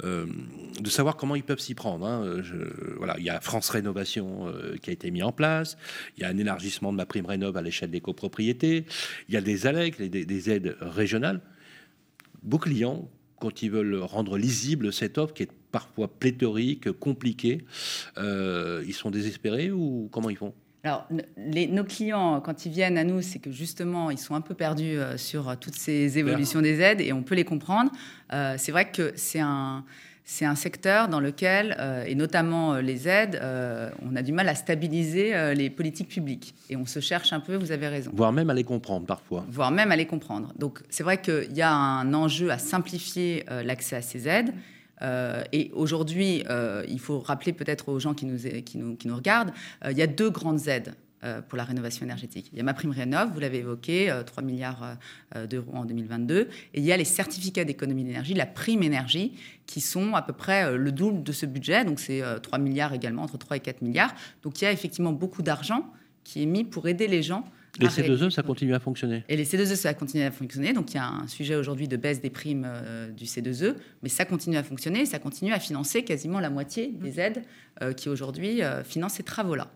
euh, 0.05 0.27
de 0.81 0.91
savoir 0.91 1.17
comment 1.17 1.35
ils 1.35 1.43
peuvent 1.43 1.61
s'y 1.61 1.75
prendre. 1.75 2.07
Hein. 2.07 2.43
voilà, 2.97 3.17
il 3.19 3.25
y 3.25 3.31
a 3.31 3.41
France 3.41 3.71
Rénovation 3.71 4.49
euh, 4.49 4.77
qui 4.81 4.91
a 4.91 4.93
été 4.93 5.11
mis 5.11 5.23
en 5.23 5.33
place, 5.33 5.77
il 6.17 6.23
y 6.23 6.25
a 6.25 6.29
un 6.29 6.37
élargissement 6.37 6.93
de 6.93 6.99
la 6.99 7.07
prime 7.07 7.27
rénov 7.27 7.57
à 7.57 7.63
l'échelle 7.63 7.91
des 7.91 8.01
copropriétés, 8.01 8.87
il 9.29 9.35
y 9.35 9.37
a 9.37 9.41
des 9.41 9.67
ALEC, 9.67 10.01
des, 10.01 10.51
aides 10.51 10.77
régionales. 10.81 11.41
Beaucoup 12.43 12.69
clients, 12.69 13.09
quand 13.41 13.63
ils 13.63 13.71
veulent 13.71 13.97
rendre 13.97 14.39
lisible 14.39 14.93
cette 14.93 15.19
offre 15.19 15.35
qui 15.35 15.45
est 15.45 15.51
parfois 15.73 16.09
pléthorique, 16.09 16.93
compliquée, 16.93 17.65
euh, 18.19 18.85
ils 18.87 18.95
sont 18.95 19.11
désespérés 19.11 19.71
ou 19.71 20.09
comment 20.13 20.31
ils 20.31 20.37
font? 20.37 20.55
Alors, 20.85 21.07
nos 21.37 21.85
clients, 21.85 22.41
quand 22.41 22.67
ils 22.67 22.73
viennent 22.73 22.99
à 22.99 23.05
nous, 23.05 23.23
c'est 23.23 23.39
que 23.39 23.53
justement, 23.53 24.11
ils 24.11 24.19
sont 24.19 24.35
un 24.35 24.41
peu 24.41 24.55
perdus 24.55 24.99
euh, 24.99 25.17
sur 25.17 25.49
euh, 25.49 25.55
toutes 25.55 25.77
ces 25.77 26.19
évolutions 26.19 26.61
des 26.61 26.81
aides 26.81 27.01
et 27.01 27.13
on 27.13 27.23
peut 27.23 27.37
les 27.37 27.45
comprendre. 27.45 27.93
Euh, 28.33 28.57
c'est 28.59 28.73
vrai 28.73 28.91
que 28.91 29.13
c'est 29.15 29.39
un, 29.39 29.85
c'est 30.25 30.45
un 30.45 30.57
secteur 30.57 31.07
dans 31.07 31.21
lequel, 31.21 31.77
et 32.07 32.15
notamment 32.15 32.77
les 32.77 33.09
aides, 33.09 33.41
on 34.03 34.15
a 34.15 34.23
du 34.23 34.31
mal 34.31 34.49
à 34.49 34.55
stabiliser 34.55 35.53
les 35.55 35.69
politiques 35.69 36.09
publiques. 36.09 36.55
Et 36.71 36.77
on 36.77 36.87
se 36.87 37.01
cherche 37.01 37.33
un 37.33 37.41
peu, 37.41 37.57
vous 37.57 37.73
avez 37.73 37.89
raison. 37.89 38.13
Voire 38.15 38.33
même 38.33 38.49
à 38.49 38.55
les 38.55 38.63
comprendre 38.63 39.05
parfois. 39.05 39.45
Voire 39.49 39.73
même 39.73 39.91
à 39.91 39.97
les 39.97 40.07
comprendre. 40.07 40.53
Donc 40.57 40.81
c'est 40.91 41.03
vrai 41.03 41.21
qu'il 41.21 41.53
y 41.53 41.61
a 41.61 41.75
un 41.75 42.15
enjeu 42.15 42.51
à 42.51 42.59
simplifier 42.59 43.45
l'accès 43.65 43.97
à 43.97 44.01
ces 44.01 44.29
aides. 44.29 44.55
Euh, 45.03 45.43
et 45.53 45.71
aujourd'hui, 45.75 46.45
euh, 46.49 46.85
il 46.89 47.01
faut 47.01 47.21
rappeler 47.21 47.53
peut-être 47.53 47.89
aux 47.89 47.99
gens 47.99 48.15
qui 48.15 48.27
nous, 48.27 48.39
qui 48.63 48.79
nous, 48.79 48.97
qui 48.97 49.09
nous 49.09 49.17
regardent, 49.17 49.53
euh, 49.85 49.93
il 49.93 49.99
y 49.99 50.03
a 50.03 50.07
deux 50.07 50.31
grandes 50.31 50.69
aides 50.69 50.95
pour 51.49 51.57
la 51.57 51.63
rénovation 51.63 52.05
énergétique. 52.05 52.49
Il 52.53 52.59
y 52.59 52.61
a 52.61 52.65
ma 52.65 52.75
prime 52.75 52.91
rénov, 52.91 53.31
vous 53.33 53.39
l'avez 53.39 53.59
évoqué, 53.59 54.13
3 54.27 54.43
milliards 54.43 54.97
d'euros 55.49 55.71
en 55.73 55.85
2022. 55.85 56.49
Et 56.75 56.81
il 56.81 56.83
y 56.83 56.91
a 56.91 56.97
les 56.97 57.05
certificats 57.05 57.63
d'économie 57.63 58.03
d'énergie, 58.03 58.35
la 58.35 58.45
prime 58.45 58.83
énergie, 58.83 59.35
qui 59.67 59.81
sont 59.81 60.15
à 60.17 60.23
peu 60.23 60.33
près 60.33 60.77
le 60.77 60.91
double 60.91 61.23
de 61.23 61.31
ce 61.31 61.47
budget. 61.47 61.85
Donc 61.85 62.01
c'est 62.01 62.25
3 62.43 62.59
milliards 62.59 62.93
également, 62.93 63.23
entre 63.23 63.39
3 63.39 63.59
et 63.59 63.61
4 63.61 63.83
milliards. 63.83 64.13
Donc 64.43 64.61
il 64.61 64.65
y 64.65 64.67
a 64.67 64.73
effectivement 64.73 65.13
beaucoup 65.13 65.43
d'argent 65.43 65.87
qui 66.25 66.43
est 66.43 66.47
mis 66.47 66.65
pour 66.65 66.89
aider 66.89 67.07
les 67.07 67.23
gens 67.23 67.45
les 67.81 67.89
C2E, 67.89 68.31
ça 68.31 68.43
continue 68.43 68.75
à 68.75 68.81
fonctionner. 68.81 69.25
Et 69.29 69.37
les 69.37 69.45
C2E, 69.45 69.77
ça 69.77 69.95
continue 69.95 70.25
à 70.25 70.31
fonctionner. 70.31 70.73
Donc 70.73 70.93
il 70.93 70.97
y 70.97 71.01
a 71.01 71.09
un 71.09 71.27
sujet 71.27 71.57
aujourd'hui 71.57 71.89
de 71.89 71.97
baisse 71.97 72.21
des 72.21 72.31
primes 72.31 72.67
euh, 72.67 73.09
du 73.09 73.25
C2E, 73.25 73.75
mais 74.03 74.09
ça 74.09 74.25
continue 74.25 74.57
à 74.57 74.63
fonctionner. 74.63 75.07
Ça 75.07 75.19
continue 75.19 75.53
à 75.53 75.59
financer 75.59 76.05
quasiment 76.05 76.41
la 76.41 76.51
moitié 76.51 76.89
des 76.89 77.19
aides 77.19 77.43
euh, 77.81 77.93
qui 77.93 78.09
aujourd'hui 78.09 78.63
euh, 78.63 78.85
financent 78.85 79.15
ces 79.15 79.23
travaux-là. 79.23 79.69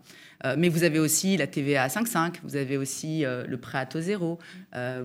mais 0.55 0.69
vous 0.69 0.83
avez 0.83 0.99
aussi 0.99 1.35
la 1.35 1.47
TVA 1.47 1.83
à 1.83 1.87
5,5, 1.87 2.35
vous 2.43 2.55
avez 2.55 2.77
aussi 2.77 3.23
le 3.25 3.57
prêt 3.57 3.79
à 3.79 3.87
taux 3.87 4.01
zéro, 4.01 4.37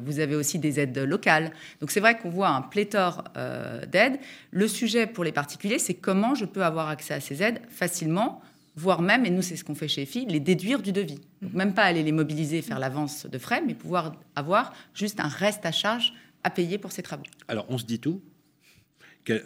vous 0.05 0.20
avez 0.20 0.37
aussi 0.37 0.59
des 0.59 0.78
aides 0.78 0.98
locales. 0.98 1.52
Donc 1.81 1.90
c'est 1.90 2.00
vrai 2.00 2.18
qu'on 2.18 2.28
voit 2.28 2.50
un 2.50 2.61
pléthore 2.61 3.24
d'aides. 3.90 4.18
Le 4.50 4.68
sujet 4.68 5.07
pour 5.07 5.24
les 5.24 5.33
particuliers, 5.33 5.78
c'est 5.78 5.94
comment 5.94 6.35
je 6.35 6.44
peux 6.44 6.62
avoir 6.62 6.88
accès 6.88 7.14
à 7.14 7.20
ces 7.20 7.42
aides 7.42 7.62
facilement 7.70 8.42
voire 8.77 9.03
même, 9.03 9.27
et 9.27 9.31
nous 9.31 9.43
c'est 9.43 9.57
ce 9.57 9.65
qu'on 9.65 9.75
fait 9.75 9.89
chez 9.89 10.03
EFI, 10.03 10.27
les 10.27 10.41
déduire 10.41 10.83
du 10.83 10.93
devis. 10.93 11.21
Donc 11.41 11.53
même 11.53 11.75
pas 11.75 11.85
aller 11.85 12.03
les 12.03 12.13
mobiliser 12.13 12.63
faire 12.63 12.79
l'avance 12.79 13.27
de 13.27 13.39
frais, 13.39 13.63
mais 13.67 13.75
pouvoir 13.75 14.17
avoir 14.37 14.73
juste 14.95 15.21
un 15.21 15.29
reste 15.29 15.67
à 15.67 15.73
charge 15.73 16.15
à 16.45 16.51
payer 16.51 16.79
pour 16.79 16.93
ces 16.93 17.03
travaux. 17.03 17.23
Alors 17.49 17.67
on 17.69 17.79
se 17.79 17.85
dit 17.85 17.99
tout, 17.99 18.23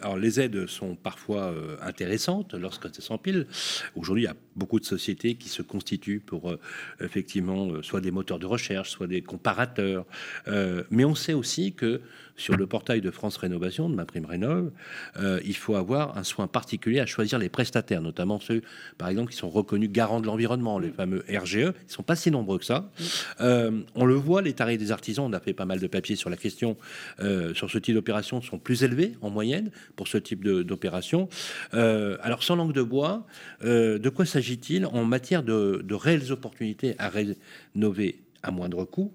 alors, 0.01 0.17
les 0.17 0.39
aides 0.39 0.67
sont 0.67 0.95
parfois 0.95 1.51
euh, 1.51 1.77
intéressantes 1.81 2.53
lorsque 2.53 2.93
ça 2.93 3.01
s'empile. 3.01 3.47
Aujourd'hui, 3.95 4.23
il 4.23 4.25
y 4.25 4.29
a 4.29 4.35
beaucoup 4.57 4.79
de 4.79 4.85
sociétés 4.85 5.35
qui 5.35 5.49
se 5.49 5.61
constituent 5.61 6.19
pour 6.19 6.49
euh, 6.49 6.59
effectivement 6.99 7.69
euh, 7.69 7.81
soit 7.81 8.01
des 8.01 8.11
moteurs 8.11 8.39
de 8.39 8.45
recherche, 8.45 8.89
soit 8.89 9.07
des 9.07 9.21
comparateurs. 9.21 10.05
mais 10.91 11.05
on 11.05 11.15
sait 11.15 11.33
aussi 11.33 11.73
que 11.73 12.01
sur 12.37 12.55
le 12.55 12.67
portail 12.67 13.01
de 13.01 13.11
France 13.11 13.35
Rénovation, 13.37 13.89
de 13.89 13.95
ma 13.95 14.05
prime 14.05 14.25
rénov, 14.25 14.71
euh, 15.19 15.39
il 15.43 15.55
faut 15.55 15.75
avoir 15.75 16.17
un 16.17 16.23
soin 16.23 16.47
particulier 16.47 16.99
à 16.99 17.05
choisir 17.05 17.39
les 17.39 17.49
prestataires, 17.49 18.01
notamment 18.01 18.39
ceux, 18.39 18.61
par 18.97 19.09
exemple, 19.09 19.31
qui 19.31 19.37
sont 19.37 19.49
reconnus 19.49 19.89
garants 19.91 20.21
de 20.21 20.27
l'environnement, 20.27 20.77
les 20.77 20.91
fameux 20.91 21.25
RGE. 21.27 21.55
Ils 21.55 21.65
ne 21.65 21.73
sont 21.87 22.03
pas 22.03 22.15
si 22.15 22.29
nombreux 22.29 22.59
que 22.59 22.65
ça. 22.65 22.89
Euh, 23.41 23.81
on 23.95 24.05
le 24.05 24.13
voit, 24.13 24.43
les 24.43 24.53
tarifs 24.53 24.77
des 24.77 24.91
artisans, 24.91 25.25
on 25.25 25.33
a 25.33 25.39
fait 25.39 25.53
pas 25.53 25.65
mal 25.65 25.79
de 25.79 25.87
papiers 25.87 26.15
sur 26.15 26.29
la 26.29 26.37
question, 26.37 26.77
euh, 27.19 27.53
sur 27.55 27.71
ce 27.71 27.79
type 27.79 27.95
d'opération, 27.95 28.41
sont 28.41 28.59
plus 28.59 28.83
élevés 28.83 29.15
en 29.21 29.31
moyenne 29.31 29.71
pour 29.95 30.07
ce 30.07 30.19
type 30.19 30.43
d'opération. 30.43 31.27
alors, 31.73 32.43
sans 32.43 32.55
langue 32.55 32.73
de 32.73 32.83
bois, 32.83 33.25
de 33.63 34.09
quoi 34.09 34.25
s'agit-il 34.47 34.85
en 34.85 35.03
matière 35.03 35.43
de, 35.43 35.93
réelles 35.93 36.31
opportunités 36.31 36.95
à 36.99 37.09
rénover 37.09 38.23
à 38.43 38.51
moindre 38.51 38.85
coût 38.85 39.11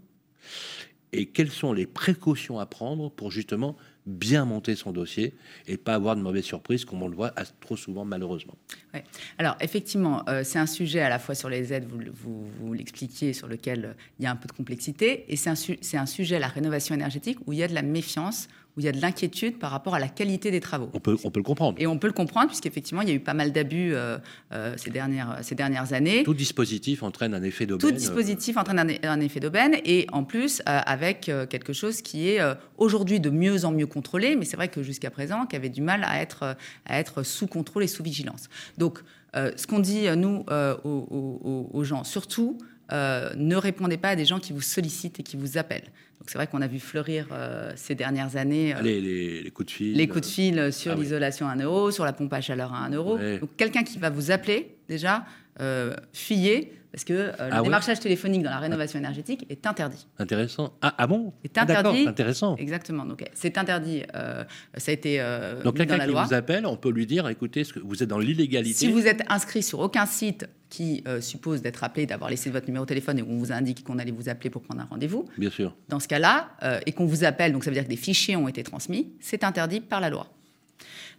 et 1.14 1.26
quelles 1.26 1.50
sont 1.50 1.72
les 1.72 1.86
précautions 1.86 2.58
à 2.58 2.66
prendre 2.66 3.10
pour 3.10 3.30
justement 3.30 3.76
bien 4.04 4.44
monter 4.44 4.74
son 4.74 4.92
dossier 4.92 5.34
et 5.66 5.76
pas 5.76 5.94
avoir 5.94 6.16
de 6.16 6.22
mauvaises 6.22 6.44
surprises 6.44 6.84
comme 6.84 7.02
on 7.02 7.08
le 7.08 7.14
voit 7.14 7.30
trop 7.60 7.76
souvent 7.76 8.04
malheureusement. 8.04 8.56
Ouais. 8.92 9.04
Alors 9.38 9.56
effectivement, 9.60 10.22
euh, 10.28 10.42
c'est 10.44 10.58
un 10.58 10.66
sujet 10.66 11.00
à 11.00 11.08
la 11.08 11.18
fois 11.18 11.34
sur 11.34 11.48
les 11.48 11.72
aides, 11.72 11.86
vous, 11.86 12.00
vous, 12.12 12.46
vous 12.58 12.72
l'expliquiez, 12.72 13.32
sur 13.32 13.46
lequel 13.46 13.84
euh, 13.84 13.92
il 14.18 14.24
y 14.24 14.26
a 14.26 14.30
un 14.30 14.36
peu 14.36 14.48
de 14.48 14.52
complexité, 14.52 15.24
et 15.32 15.36
c'est 15.36 15.50
un, 15.50 16.00
un 16.00 16.06
sujet, 16.06 16.38
la 16.40 16.48
rénovation 16.48 16.94
énergétique, 16.94 17.38
où 17.46 17.52
il 17.52 17.60
y 17.60 17.62
a 17.62 17.68
de 17.68 17.74
la 17.74 17.82
méfiance 17.82 18.48
où 18.76 18.80
il 18.80 18.84
y 18.84 18.88
a 18.88 18.92
de 18.92 19.00
l'inquiétude 19.00 19.58
par 19.58 19.70
rapport 19.70 19.94
à 19.94 19.98
la 19.98 20.08
qualité 20.08 20.50
des 20.50 20.60
travaux. 20.60 20.88
On 20.94 21.00
peut, 21.00 21.16
on 21.24 21.30
peut 21.30 21.40
le 21.40 21.44
comprendre. 21.44 21.76
Et 21.78 21.86
on 21.86 21.98
peut 21.98 22.06
le 22.06 22.12
comprendre, 22.12 22.48
puisqu'effectivement, 22.48 23.02
il 23.02 23.08
y 23.08 23.12
a 23.12 23.14
eu 23.14 23.20
pas 23.20 23.34
mal 23.34 23.52
d'abus 23.52 23.92
euh, 23.94 24.16
euh, 24.52 24.74
ces, 24.78 24.90
dernières, 24.90 25.38
ces 25.42 25.54
dernières 25.54 25.92
années. 25.92 26.22
Tout 26.22 26.32
dispositif 26.32 27.02
entraîne 27.02 27.34
un 27.34 27.42
effet 27.42 27.66
d'aubaine. 27.66 27.90
Tout 27.90 27.94
dispositif 27.94 28.56
entraîne 28.56 28.78
un, 28.78 29.08
un 29.10 29.20
effet 29.20 29.40
d'aubaine, 29.40 29.76
et 29.84 30.06
en 30.12 30.24
plus, 30.24 30.60
euh, 30.60 30.80
avec 30.86 31.30
quelque 31.50 31.72
chose 31.72 32.00
qui 32.02 32.28
est 32.28 32.40
aujourd'hui 32.78 33.20
de 33.20 33.30
mieux 33.30 33.64
en 33.64 33.72
mieux 33.72 33.86
contrôlé, 33.86 34.36
mais 34.36 34.44
c'est 34.44 34.56
vrai 34.56 34.68
que 34.68 34.82
jusqu'à 34.82 35.10
présent, 35.10 35.46
qui 35.46 35.56
avait 35.56 35.68
du 35.68 35.82
mal 35.82 36.04
à 36.04 36.20
être, 36.20 36.56
à 36.86 36.98
être 36.98 37.22
sous 37.22 37.46
contrôle 37.46 37.84
et 37.84 37.86
sous 37.86 38.02
vigilance. 38.02 38.48
Donc, 38.78 39.00
ce 39.34 39.66
qu'on 39.66 39.78
dit, 39.78 40.06
nous, 40.16 40.44
aux, 40.84 40.88
aux, 40.88 41.70
aux, 41.72 41.84
gens, 41.84 42.04
surtout, 42.04 42.58
ne 42.92 43.56
répondez 43.56 43.96
pas 43.96 44.10
à 44.10 44.16
des 44.16 44.24
gens 44.24 44.38
qui 44.38 44.52
vous 44.52 44.60
sollicitent 44.60 45.20
et 45.20 45.22
qui 45.22 45.36
vous 45.36 45.58
appellent. 45.58 45.90
Donc 46.22 46.30
c'est 46.30 46.38
vrai 46.38 46.46
qu'on 46.46 46.62
a 46.62 46.68
vu 46.68 46.78
fleurir 46.78 47.26
euh, 47.32 47.72
ces 47.74 47.96
dernières 47.96 48.36
années 48.36 48.76
euh, 48.76 48.80
les, 48.80 49.00
les, 49.00 49.42
les, 49.42 49.50
coups 49.50 49.66
de 49.66 49.72
fil, 49.72 49.96
les 49.96 50.06
coups 50.06 50.20
de 50.20 50.32
fil 50.32 50.72
sur 50.72 50.92
ah, 50.92 50.94
l'isolation 50.94 51.48
à 51.48 51.54
1 51.54 51.56
euro, 51.62 51.90
sur 51.90 52.04
la 52.04 52.12
pompe 52.12 52.32
à 52.32 52.40
chaleur 52.40 52.72
à 52.72 52.84
1 52.84 52.90
euro. 52.90 53.16
Ouais. 53.16 53.38
Donc 53.38 53.56
quelqu'un 53.56 53.82
qui 53.82 53.98
va 53.98 54.08
vous 54.08 54.30
appeler 54.30 54.76
déjà, 54.88 55.24
euh, 55.60 55.96
fuyez 56.12 56.72
parce 56.92 57.04
que 57.04 57.14
euh, 57.14 57.32
le 57.38 57.54
ah 57.54 57.62
démarchage 57.62 57.96
ouais. 57.96 58.02
téléphonique 58.02 58.42
dans 58.42 58.50
la 58.50 58.58
rénovation 58.58 58.98
énergétique 58.98 59.46
est 59.48 59.66
interdit. 59.66 60.06
Intéressant. 60.18 60.74
Ah, 60.82 60.94
ah 60.98 61.06
bon 61.06 61.32
Est 61.42 61.56
interdit. 61.56 62.06
Intéressant. 62.06 62.54
Exactement. 62.56 63.06
Donc 63.06 63.24
c'est 63.32 63.56
interdit. 63.56 64.02
Euh, 64.14 64.44
ça 64.76 64.90
a 64.90 64.94
été 64.94 65.16
euh, 65.18 65.62
Donc 65.62 65.78
quelqu'un 65.78 65.98
qui 65.98 66.08
loi. 66.08 66.24
vous 66.24 66.34
appelle, 66.34 66.66
on 66.66 66.76
peut 66.76 66.90
lui 66.90 67.06
dire, 67.06 67.26
écoutez, 67.28 67.62
vous 67.82 68.02
êtes 68.02 68.08
dans 68.10 68.18
l'illégalité. 68.18 68.74
Si 68.74 68.92
vous 68.92 69.06
êtes 69.06 69.22
inscrit 69.28 69.62
sur 69.62 69.80
aucun 69.80 70.04
site 70.04 70.46
qui 70.68 71.02
euh, 71.06 71.22
suppose 71.22 71.62
d'être 71.62 71.82
appelé, 71.82 72.04
d'avoir 72.04 72.28
laissé 72.28 72.50
votre 72.50 72.66
numéro 72.66 72.84
de 72.84 72.88
téléphone 72.88 73.18
et 73.18 73.22
où 73.22 73.30
on 73.30 73.38
vous 73.38 73.52
indique 73.52 73.84
qu'on 73.84 73.98
allait 73.98 74.10
vous 74.10 74.28
appeler 74.28 74.50
pour 74.50 74.62
prendre 74.62 74.82
un 74.82 74.86
rendez-vous. 74.86 75.26
Bien 75.38 75.50
sûr. 75.50 75.74
Dans 75.88 76.00
ce 76.00 76.08
cas-là, 76.08 76.50
et 76.86 76.92
qu'on 76.92 77.06
vous 77.06 77.24
appelle, 77.24 77.52
donc 77.52 77.64
ça 77.64 77.70
veut 77.70 77.74
dire 77.74 77.84
que 77.84 77.90
des 77.90 77.96
fichiers 77.96 78.36
ont 78.36 78.48
été 78.48 78.62
transmis, 78.62 79.12
c'est 79.20 79.44
interdit 79.44 79.80
par 79.80 80.00
la 80.00 80.10
loi. 80.10 80.28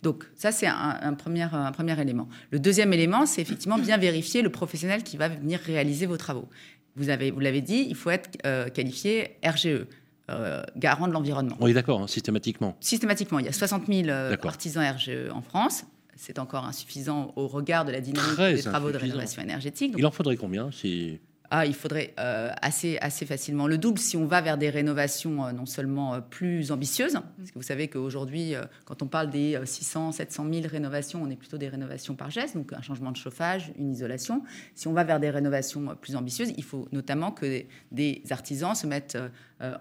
Donc 0.04 0.26
ça, 0.36 0.52
c'est 0.52 0.68
un, 0.68 0.98
un, 1.02 1.14
premier, 1.14 1.44
un 1.44 1.72
premier 1.72 2.00
élément. 2.00 2.28
Le 2.52 2.60
deuxième 2.60 2.92
élément, 2.94 3.26
c'est 3.26 3.42
effectivement 3.42 3.80
bien 3.80 3.98
vérifier 3.98 4.42
le 4.42 4.50
professionnel 4.50 5.02
qui 5.02 5.18
va 5.18 5.30
venir 5.30 5.60
réaliser 5.60 6.06
vos 6.06 6.18
travaux. 6.18 6.48
Vous 6.96 7.08
l'avez 7.08 7.32
vous 7.32 7.40
dit, 7.62 7.88
il 7.90 7.96
faut 7.96 8.12
être 8.12 8.30
euh, 8.46 8.70
qualifié 8.70 9.38
RGE. 9.44 9.88
Euh, 10.32 10.64
garant 10.78 11.10
de 11.10 11.12
l'environnement. 11.12 11.58
Oui, 11.60 11.74
d'accord, 11.74 12.00
hein, 12.02 12.08
systématiquement. 12.08 12.78
Systématiquement. 12.80 13.40
Il 13.40 13.46
y 13.46 13.50
a 13.50 13.52
60 13.52 13.88
000 13.88 14.08
euh, 14.08 14.38
artisans 14.44 14.82
RGE 14.96 15.30
en 15.34 15.42
France. 15.42 15.84
C'est 16.16 16.40
encore 16.40 16.64
insuffisant 16.64 17.34
au 17.36 17.50
regard 17.50 17.84
de 17.84 17.92
la 17.92 18.00
dynamique 18.00 18.32
Très 18.32 18.54
des 18.54 18.64
travaux 18.64 18.90
de 18.90 18.98
rénovation 18.98 19.42
énergétique. 19.42 19.92
Donc, 19.92 20.00
il 20.00 20.06
en 20.06 20.12
faudrait 20.12 20.38
combien 20.38 20.72
si 20.72 21.20
ah, 21.56 21.68
il 21.68 21.76
faudrait 21.76 22.16
euh, 22.20 22.50
assez, 22.64 22.98
assez 22.98 23.28
facilement 23.28 23.68
le 23.68 23.78
double 23.78 24.00
si 24.00 24.18
on 24.18 24.26
va 24.26 24.42
vers 24.42 24.58
des 24.58 24.72
rénovations 24.72 25.46
euh, 25.46 25.52
non 25.52 25.68
seulement 25.68 26.16
euh, 26.16 26.20
plus 26.20 26.72
ambitieuses, 26.72 27.14
parce 27.14 27.52
que 27.52 27.60
vous 27.60 27.62
savez 27.62 27.90
qu'aujourd'hui, 27.90 28.56
quand 28.86 29.04
on 29.04 29.08
parle 29.08 29.30
des 29.30 29.60
600, 29.64 30.14
700 30.14 30.48
000 30.52 30.68
rénovations, 30.68 31.22
on 31.22 31.30
est 31.30 31.36
plutôt 31.36 31.60
des 31.60 31.70
rénovations 31.70 32.16
par 32.16 32.32
geste, 32.32 32.58
donc 32.58 32.74
un 32.74 32.82
changement 32.82 33.12
de 33.12 33.18
chauffage, 33.18 33.72
une 33.78 33.92
isolation. 33.92 34.42
Si 34.74 34.88
on 34.88 34.94
va 34.94 35.04
vers 35.04 35.20
des 35.20 35.30
rénovations 35.30 35.96
plus 36.02 36.16
ambitieuses, 36.16 36.54
il 36.58 36.64
faut 36.64 36.88
notamment 36.92 37.30
que 37.30 37.66
des, 37.92 38.24
artisans 38.32 38.74
se 38.74 38.88
mettent 38.88 39.20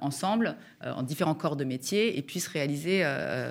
ensemble 0.02 0.56
en 0.85 1.02
différents 1.02 1.35
corps 1.35 1.56
de 1.56 1.64
métier 1.64 2.18
et 2.18 2.22
puissent 2.22 2.48
réaliser 2.48 3.02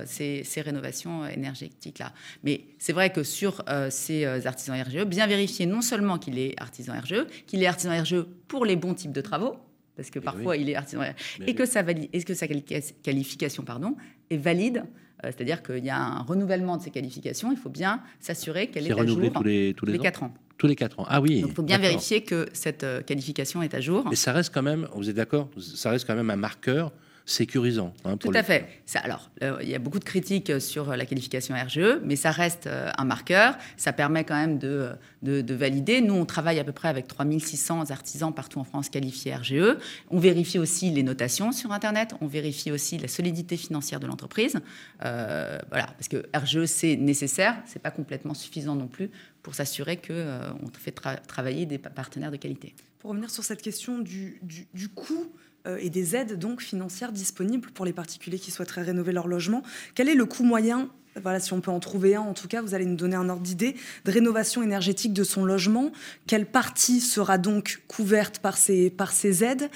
ces, 0.05 0.43
ces, 0.43 0.61
rénovations 0.61 1.25
énergétiques-là. 1.25 2.13
Mais 2.43 2.65
c'est 2.83 2.93
vrai 2.93 3.11
que 3.11 3.21
sur 3.21 3.63
ces 3.91 4.25
artisans 4.47 4.75
RGE, 4.81 5.05
bien 5.05 5.27
vérifier 5.27 5.67
non 5.67 5.81
seulement 5.81 6.17
qu'il 6.17 6.39
est 6.39 6.59
artisan 6.59 6.93
RGE, 6.99 7.27
qu'il 7.45 7.61
est 7.61 7.67
artisan 7.67 8.01
RGE 8.01 8.23
pour 8.47 8.65
les 8.65 8.75
bons 8.75 8.95
types 8.95 9.11
de 9.11 9.21
travaux, 9.21 9.55
parce 9.95 10.09
que 10.09 10.17
parfois 10.17 10.53
oui. 10.53 10.61
il 10.61 10.69
est 10.69 10.75
artisan, 10.75 11.01
Mais 11.01 11.45
et, 11.45 11.49
oui. 11.49 11.55
que 11.55 11.65
sa 11.67 11.83
que 11.83 12.33
sa 12.33 12.47
qualification 13.03 13.63
pardon, 13.63 13.95
est 14.31 14.37
valide. 14.37 14.83
Euh, 15.23 15.27
C'est-à-dire 15.31 15.61
qu'il 15.61 15.85
y 15.85 15.91
a 15.91 15.99
un 15.99 16.23
renouvellement 16.23 16.77
de 16.77 16.81
ses 16.81 16.89
qualifications. 16.89 17.51
Il 17.51 17.57
faut 17.57 17.69
bien 17.69 18.01
s'assurer 18.19 18.67
qu'elle 18.67 18.87
est, 18.87 18.89
est 18.89 18.99
à 18.99 19.05
jour 19.05 19.17
tous 19.31 19.43
les, 19.43 19.73
tous 19.75 19.85
les, 19.85 19.93
les 19.93 19.99
4 19.99 20.23
ans. 20.23 20.33
Tous 20.57 20.65
les 20.65 20.75
4 20.75 20.99
ans. 21.01 21.05
Ah 21.07 21.21
oui. 21.21 21.41
Donc 21.41 21.51
il 21.51 21.53
faut 21.53 21.61
bien 21.61 21.77
vérifier 21.77 22.21
que 22.21 22.47
cette 22.53 22.83
euh, 22.83 23.01
qualification 23.01 23.61
est 23.61 23.75
à 23.75 23.79
jour. 23.79 24.07
Mais 24.09 24.15
ça 24.15 24.31
reste 24.31 24.51
quand 24.51 24.63
même, 24.63 24.87
vous 24.95 25.07
êtes 25.07 25.15
d'accord 25.15 25.49
Ça 25.59 25.91
reste 25.91 26.07
quand 26.07 26.15
même 26.15 26.31
un 26.31 26.35
marqueur 26.35 26.91
sécurisant. 27.25 27.93
Hein, 28.05 28.17
Tout 28.17 28.31
à 28.33 28.43
fait. 28.43 28.67
Ça, 28.85 28.99
alors, 28.99 29.29
euh, 29.43 29.57
il 29.61 29.69
y 29.69 29.75
a 29.75 29.79
beaucoup 29.79 29.99
de 29.99 30.03
critiques 30.03 30.59
sur 30.59 30.95
la 30.95 31.05
qualification 31.05 31.55
RGE, 31.55 31.99
mais 32.03 32.15
ça 32.15 32.31
reste 32.31 32.67
euh, 32.67 32.89
un 32.97 33.05
marqueur. 33.05 33.55
Ça 33.77 33.93
permet 33.93 34.23
quand 34.23 34.35
même 34.35 34.57
de, 34.57 34.89
de, 35.21 35.41
de, 35.41 35.53
valider. 35.53 36.01
Nous, 36.01 36.13
on 36.13 36.25
travaille 36.25 36.59
à 36.59 36.63
peu 36.63 36.71
près 36.71 36.89
avec 36.89 37.07
3600 37.07 37.91
artisans 37.91 38.33
partout 38.33 38.59
en 38.59 38.63
France 38.63 38.89
qualifiés 38.89 39.35
RGE. 39.35 39.77
On 40.09 40.19
vérifie 40.19 40.59
aussi 40.59 40.89
les 40.89 41.03
notations 41.03 41.51
sur 41.51 41.71
Internet. 41.71 42.15
On 42.21 42.27
vérifie 42.27 42.71
aussi 42.71 42.97
la 42.97 43.07
solidité 43.07 43.57
financière 43.57 43.99
de 43.99 44.07
l'entreprise. 44.07 44.59
Euh, 45.05 45.57
voilà, 45.69 45.87
parce 45.87 46.07
que 46.07 46.25
RGE, 46.35 46.65
c'est 46.65 46.95
nécessaire. 46.95 47.55
C'est 47.65 47.81
pas 47.81 47.91
complètement 47.91 48.33
suffisant 48.33 48.75
non 48.75 48.87
plus 48.87 49.09
pour 49.41 49.55
s'assurer 49.55 49.97
qu'on 49.97 50.13
euh, 50.13 50.51
fait 50.77 50.91
tra 50.91 51.17
travailler 51.17 51.65
des 51.65 51.77
partenaires 51.77 52.31
de 52.31 52.37
qualité. 52.37 52.75
Pour 52.99 53.11
revenir 53.11 53.29
sur 53.29 53.43
cette 53.43 53.61
question 53.61 53.99
du, 53.99 54.39
du, 54.43 54.67
du 54.73 54.89
coût 54.89 55.25
euh, 55.25 55.50
et 55.79 55.89
des 55.89 56.15
aides 56.15 56.39
donc 56.39 56.61
financières 56.61 57.11
disponibles 57.11 57.69
pour 57.71 57.85
les 57.85 57.93
particuliers 57.93 58.39
qui 58.39 58.51
souhaiteraient 58.51 58.81
rénover 58.81 59.11
leur 59.11 59.27
logement. 59.27 59.63
Quel 59.95 60.09
est 60.09 60.15
le 60.15 60.25
coût 60.25 60.43
moyen 60.43 60.89
voilà, 61.21 61.39
si 61.39 61.51
on 61.51 61.59
peut 61.59 61.71
en 61.71 61.79
trouver 61.79 62.15
un, 62.15 62.21
en 62.21 62.33
tout 62.33 62.47
cas, 62.47 62.61
vous 62.61 62.73
allez 62.73 62.85
nous 62.85 62.95
donner 62.95 63.15
un 63.15 63.27
ordre 63.27 63.41
d'idée 63.41 63.75
de 64.05 64.11
rénovation 64.11 64.63
énergétique 64.63 65.11
de 65.13 65.23
son 65.23 65.43
logement. 65.43 65.91
Quelle 66.25 66.45
partie 66.45 67.01
sera 67.01 67.37
donc 67.37 67.81
couverte 67.87 68.39
par 68.39 68.57
ces, 68.57 68.89
par 68.89 69.11
ces 69.11 69.43
aides? 69.43 69.69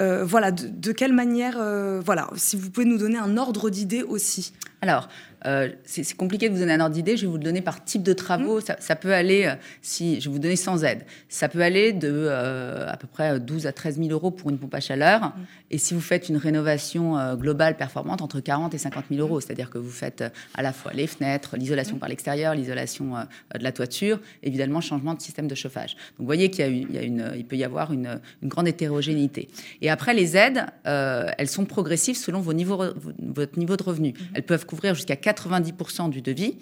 Euh, 0.00 0.24
Voilà, 0.24 0.50
de, 0.50 0.66
de, 0.66 0.92
quelle 0.92 1.12
manière 1.12 1.56
euh, 1.58 2.00
Voilà, 2.04 2.28
si 2.36 2.56
vous 2.56 2.70
pouvez 2.70 2.86
nous 2.86 2.98
donner 2.98 3.18
un 3.18 3.36
ordre 3.36 3.70
d'idée 3.70 4.02
aussi. 4.02 4.52
Alors, 4.82 5.08
euh, 5.46 5.70
c'est 5.84 6.16
compliqué 6.16 6.48
de 6.48 6.54
vous 6.54 6.60
donner 6.60 6.74
un 6.74 6.80
ordre 6.80 6.94
d'idée. 6.94 7.16
Je 7.16 7.22
vais 7.22 7.26
vous 7.30 7.38
le 7.38 7.42
donner 7.42 7.60
par 7.60 7.84
type 7.84 8.02
de 8.02 8.12
travaux. 8.12 8.58
Mmh. 8.58 8.62
Ça, 8.62 8.76
ça, 8.78 8.96
peut 8.96 9.14
aller, 9.14 9.46
euh, 9.46 9.54
si 9.82 10.20
je 10.20 10.28
vais 10.28 10.32
vous 10.32 10.38
donner 10.38 10.56
sans 10.56 10.84
aide, 10.84 11.02
ça 11.28 11.48
peut 11.48 11.62
aller 11.62 11.92
de 11.92 12.08
euh, 12.10 12.86
à 12.88 12.96
peu 12.96 13.06
près 13.06 13.40
12 13.40 13.66
à 13.66 13.72
13 13.72 13.98
000 13.98 14.10
euros 14.10 14.30
pour 14.30 14.50
une 14.50 14.58
pompe 14.58 14.74
à 14.74 14.80
chaleur. 14.80 15.20
Mmh. 15.20 15.32
Et 15.70 15.78
si 15.78 15.94
vous 15.94 16.00
faites 16.00 16.28
une 16.28 16.36
rénovation 16.36 17.34
globale 17.36 17.76
performante, 17.76 18.22
entre 18.22 18.40
40 18.40 18.74
et 18.74 18.78
50 18.78 19.04
000 19.10 19.20
euros. 19.20 19.40
C'est-à-dire 19.40 19.70
que 19.70 19.78
vous 19.78 19.90
faites 19.90 20.24
à 20.54 20.62
la 20.62 20.72
fois 20.72 20.92
les 20.92 21.06
fenêtres, 21.06 21.56
l'isolation 21.56 21.96
mmh. 21.96 22.00
par 22.00 22.08
l'extérieur, 22.08 22.54
l'isolation 22.54 23.12
de 23.56 23.62
la 23.62 23.72
toiture, 23.72 24.20
évidemment, 24.42 24.80
changement 24.80 25.14
de 25.14 25.20
système 25.20 25.46
de 25.46 25.54
chauffage. 25.54 25.94
Donc 25.94 26.20
vous 26.20 26.26
voyez 26.26 26.50
qu'il 26.50 26.66
y, 26.66 26.92
y, 26.92 26.98
a 26.98 27.02
une, 27.02 27.32
il 27.36 27.44
peut 27.44 27.56
y 27.56 27.62
avoir 27.62 27.92
une, 27.92 28.20
une 28.42 28.48
grande 28.48 28.66
hétérogénéité. 28.66 29.48
Et 29.80 29.90
après, 29.90 30.12
les 30.12 30.36
aides, 30.36 30.66
elles 30.84 31.48
sont 31.48 31.64
progressives 31.66 32.16
selon 32.16 32.40
vos 32.40 32.52
niveaux, 32.52 32.82
votre 33.18 33.58
niveau 33.58 33.76
de 33.76 33.82
revenu. 33.82 34.14
Elles 34.34 34.42
peuvent 34.42 34.66
couvrir 34.70 34.94
jusqu'à 34.94 35.16
90% 35.16 36.10
du 36.10 36.22
devis 36.22 36.56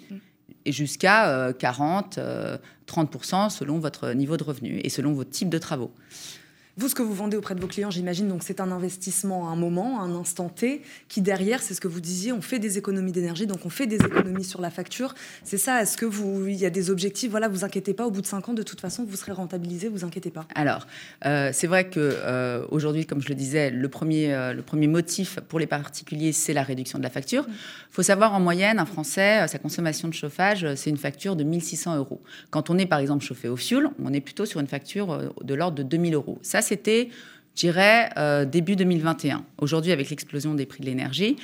et 0.65 0.71
jusqu'à 0.71 1.29
euh, 1.29 1.53
40, 1.53 2.17
euh, 2.17 2.57
30% 2.87 3.49
selon 3.51 3.77
votre 3.77 4.11
niveau 4.13 4.35
de 4.35 4.43
revenu 4.43 4.81
et 4.83 4.89
selon 4.89 5.13
votre 5.13 5.29
type 5.29 5.49
de 5.49 5.59
travaux. 5.59 5.91
Vous, 6.79 6.87
ce 6.87 6.95
que 6.95 7.01
vous 7.01 7.13
vendez 7.13 7.35
auprès 7.35 7.55
de 7.55 7.59
vos 7.59 7.67
clients, 7.67 7.91
j'imagine, 7.91 8.29
donc 8.29 8.41
c'est 8.41 8.61
un 8.61 8.71
investissement 8.71 9.49
à 9.49 9.51
un 9.51 9.57
moment, 9.57 9.99
à 9.99 10.03
un 10.03 10.15
instant 10.15 10.47
T, 10.47 10.81
qui 11.09 11.19
derrière, 11.19 11.61
c'est 11.61 11.73
ce 11.73 11.81
que 11.81 11.89
vous 11.89 11.99
disiez, 11.99 12.31
on 12.31 12.39
fait 12.39 12.57
des 12.57 12.77
économies 12.77 13.11
d'énergie, 13.11 13.47
donc 13.47 13.65
on 13.65 13.69
fait 13.69 13.85
des 13.85 13.97
économies 13.97 14.45
sur 14.45 14.61
la 14.61 14.69
facture. 14.69 15.13
C'est 15.43 15.57
ça, 15.57 15.81
est-ce 15.81 15.97
que 15.97 16.05
vous, 16.05 16.47
il 16.47 16.55
y 16.55 16.65
a 16.65 16.69
des 16.69 16.89
objectifs 16.89 17.29
Voilà, 17.31 17.49
vous 17.49 17.65
inquiétez 17.65 17.93
pas, 17.93 18.07
au 18.07 18.11
bout 18.11 18.21
de 18.21 18.27
5 18.27 18.47
ans, 18.47 18.53
de 18.53 18.63
toute 18.63 18.79
façon, 18.79 19.03
vous 19.03 19.17
serez 19.17 19.33
rentabilisé, 19.33 19.89
vous 19.89 20.05
inquiétez 20.05 20.29
pas. 20.29 20.47
Alors, 20.55 20.87
euh, 21.25 21.49
c'est 21.51 21.67
vrai 21.67 21.89
que 21.89 21.99
euh, 21.99 22.65
aujourd'hui, 22.71 23.05
comme 23.05 23.21
je 23.21 23.27
le 23.27 23.35
disais, 23.35 23.71
le 23.71 23.89
premier, 23.89 24.33
euh, 24.33 24.53
le 24.53 24.61
premier 24.61 24.87
motif 24.87 25.41
pour 25.49 25.59
les 25.59 25.67
particuliers, 25.67 26.31
c'est 26.31 26.53
la 26.53 26.63
réduction 26.63 26.97
de 26.97 27.03
la 27.03 27.09
facture. 27.09 27.43
Il 27.45 27.51
mmh. 27.51 27.57
faut 27.91 28.03
savoir, 28.03 28.33
en 28.33 28.39
moyenne, 28.39 28.79
un 28.79 28.85
Français, 28.85 29.45
sa 29.49 29.59
consommation 29.59 30.07
de 30.07 30.13
chauffage, 30.13 30.65
c'est 30.75 30.89
une 30.89 30.95
facture 30.95 31.35
de 31.35 31.43
1600 31.43 31.97
euros. 31.97 32.21
Quand 32.51 32.69
on 32.69 32.77
est, 32.77 32.85
par 32.85 32.99
exemple, 32.99 33.25
chauffé 33.25 33.49
au 33.49 33.57
fioul, 33.57 33.89
on 34.01 34.13
est 34.13 34.21
plutôt 34.21 34.45
sur 34.45 34.61
une 34.61 34.67
facture 34.67 35.33
de 35.43 35.53
l'ordre 35.53 35.75
de 35.75 35.83
2000 35.83 36.13
euros. 36.13 36.39
Ça, 36.41 36.61
c'était, 36.69 37.09
je 37.55 37.61
dirais, 37.61 38.09
euh, 38.17 38.45
début 38.45 38.75
2021. 38.75 39.43
Aujourd'hui, 39.57 39.91
avec 39.91 40.09
l'explosion 40.09 40.53
des 40.53 40.65
prix 40.65 40.81
de 40.81 40.85
l'énergie, 40.85 41.35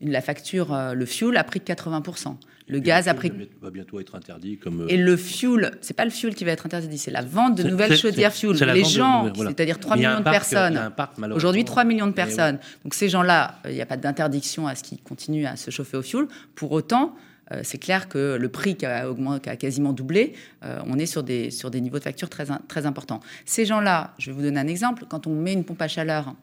la 0.00 0.20
facture, 0.20 0.72
euh, 0.72 0.94
le 0.94 1.06
fuel 1.06 1.36
a 1.36 1.44
pris 1.44 1.60
80%. 1.60 2.36
Le 2.66 2.78
gaz 2.78 3.08
a 3.08 3.14
pris. 3.14 3.30
va 3.60 3.70
bientôt 3.70 4.00
être 4.00 4.14
interdit 4.14 4.56
comme. 4.56 4.82
Euh, 4.82 4.88
Et 4.88 4.96
le 4.96 5.16
fuel, 5.18 5.72
c'est 5.82 5.94
pas 5.94 6.04
le 6.04 6.10
fuel 6.10 6.34
qui 6.34 6.44
va 6.44 6.52
être 6.52 6.64
interdit, 6.64 6.96
c'est 6.96 7.10
la 7.10 7.20
vente 7.20 7.58
de 7.58 7.62
nouvelles 7.62 7.96
chaudières 7.96 8.32
fuel. 8.32 8.56
Les 8.72 8.84
gens, 8.84 9.30
voilà. 9.34 9.50
c'est-à-dire 9.50 9.78
3 9.78 9.96
millions 9.96 10.18
de 10.18 10.24
personnes. 10.24 10.92
Aujourd'hui, 11.32 11.64
3 11.64 11.84
millions 11.84 12.06
de 12.06 12.12
personnes. 12.12 12.58
Donc 12.82 12.94
ces 12.94 13.08
gens-là, 13.10 13.60
il 13.66 13.74
n'y 13.74 13.82
a 13.82 13.86
pas 13.86 13.98
d'interdiction 13.98 14.66
à 14.66 14.74
ce 14.74 14.82
qu'ils 14.82 15.02
continuent 15.02 15.46
à 15.46 15.56
se 15.56 15.70
chauffer 15.70 15.98
au 15.98 16.02
fuel. 16.02 16.26
Pour 16.54 16.72
autant, 16.72 17.14
euh, 17.14 17.18
c'est 17.62 17.78
clair 17.78 18.08
que 18.08 18.36
le 18.40 18.48
prix 18.48 18.76
qui 18.76 18.86
a, 18.86 19.10
augmenté, 19.10 19.42
qui 19.42 19.48
a 19.50 19.56
quasiment 19.56 19.92
doublé, 19.92 20.32
euh, 20.64 20.80
on 20.86 20.98
est 20.98 21.06
sur 21.06 21.22
des, 21.22 21.50
sur 21.50 21.70
des 21.70 21.80
niveaux 21.80 21.98
de 21.98 22.04
facture 22.04 22.30
très, 22.30 22.46
très 22.68 22.86
importants. 22.86 23.20
Ces 23.44 23.66
gens-là, 23.66 24.14
je 24.18 24.30
vais 24.30 24.36
vous 24.36 24.42
donner 24.42 24.60
un 24.60 24.66
exemple, 24.66 25.04
quand 25.08 25.26
on 25.26 25.34
met 25.34 25.52
une 25.52 25.64
pompe 25.64 25.82
à 25.82 25.88
chaleur 25.88 26.34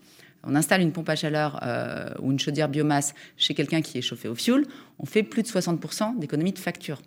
on 0.44 0.56
installe 0.56 0.82
une 0.82 0.92
pompe 0.92 1.10
à 1.10 1.16
chaleur 1.16 1.60
euh, 1.64 2.10
ou 2.20 2.32
une 2.32 2.40
chaudière 2.40 2.70
biomasse 2.70 3.14
chez 3.38 3.54
quelqu'un 3.54 3.82
qui 3.82 3.98
est 3.98 4.02
chauffé 4.02 4.28
au 4.28 4.36
fioul, 4.36 4.66
on 5.00 5.06
fait 5.06 5.24
plus 5.24 5.44
de 5.44 5.48
60% 5.48 6.18
d'économie 6.18 6.52
de 6.52 6.60
facture. 6.60 7.02